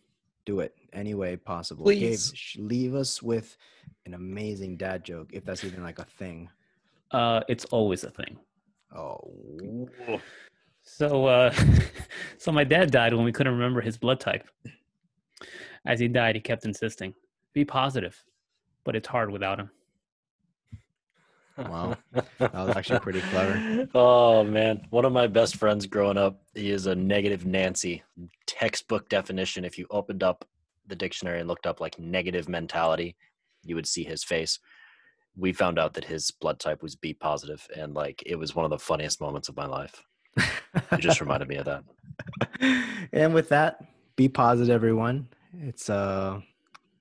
[0.45, 1.86] Do it any way possible.
[1.86, 3.56] Please Gabe, leave us with
[4.06, 6.49] an amazing dad joke, if that's even like a thing.
[7.12, 8.38] Uh, it's always a thing.
[8.95, 9.20] Oh.
[10.82, 11.54] So, uh,
[12.38, 14.47] so my dad died when we couldn't remember his blood type.
[15.86, 17.14] As he died, he kept insisting,
[17.54, 18.24] be positive,
[18.84, 19.70] but it's hard without him.
[21.58, 21.98] Wow.
[22.40, 23.88] That was actually pretty clever.
[23.96, 24.88] Oh, man.
[24.90, 28.02] One of my best friends growing up, he is a negative Nancy.
[28.48, 29.66] Textbook definition.
[29.66, 30.46] If you opened up
[30.88, 33.16] the dictionary and looked up like negative mentality,
[33.64, 34.60] you would see his face.
[35.36, 38.66] We found out that his blood type was B positive, and like it was one
[38.66, 40.04] of the funniest moments of my life.
[40.38, 41.84] it just reminded me of that.
[43.12, 43.84] And with that,
[44.16, 45.28] be positive, everyone.
[45.60, 46.41] It's uh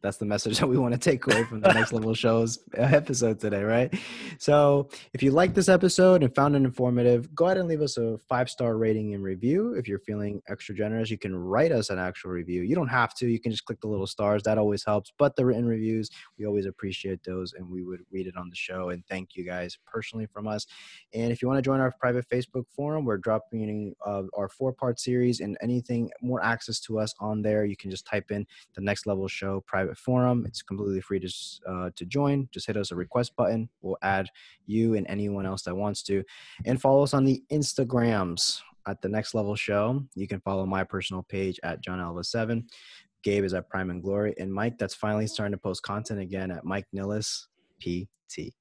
[0.03, 3.41] that's the message that we want to take away from the next level shows episode
[3.41, 3.95] today right?
[4.39, 7.97] So if you like this episode and found it informative go ahead and leave us
[7.97, 9.75] a five star rating and review.
[9.75, 12.63] If you're feeling extra generous you can write us an actual review.
[12.63, 15.37] You don't have to you can just click the little stars that always helps but
[15.37, 18.91] the written reviews we always appreciate those and we would read it on the show
[18.91, 20.67] and thank you guys personally from us.
[21.15, 24.73] And if you want to join our private facebook forum we're dropping uh, our four
[24.73, 28.47] part series and anything more access to us on there you can just type in
[28.75, 30.45] the next level show private private forum.
[30.47, 31.33] It's completely free to
[31.69, 32.49] uh, to join.
[32.53, 33.69] Just hit us a request button.
[33.83, 34.29] We'll add
[34.67, 36.23] you and anyone else that wants to,
[36.65, 40.05] and follow us on the Instagrams at the Next Level Show.
[40.15, 42.67] You can follow my personal page at John Alva Seven.
[43.23, 46.51] Gabe is at Prime and Glory, and Mike that's finally starting to post content again
[46.51, 47.47] at Mike Nilles
[47.81, 48.53] PT.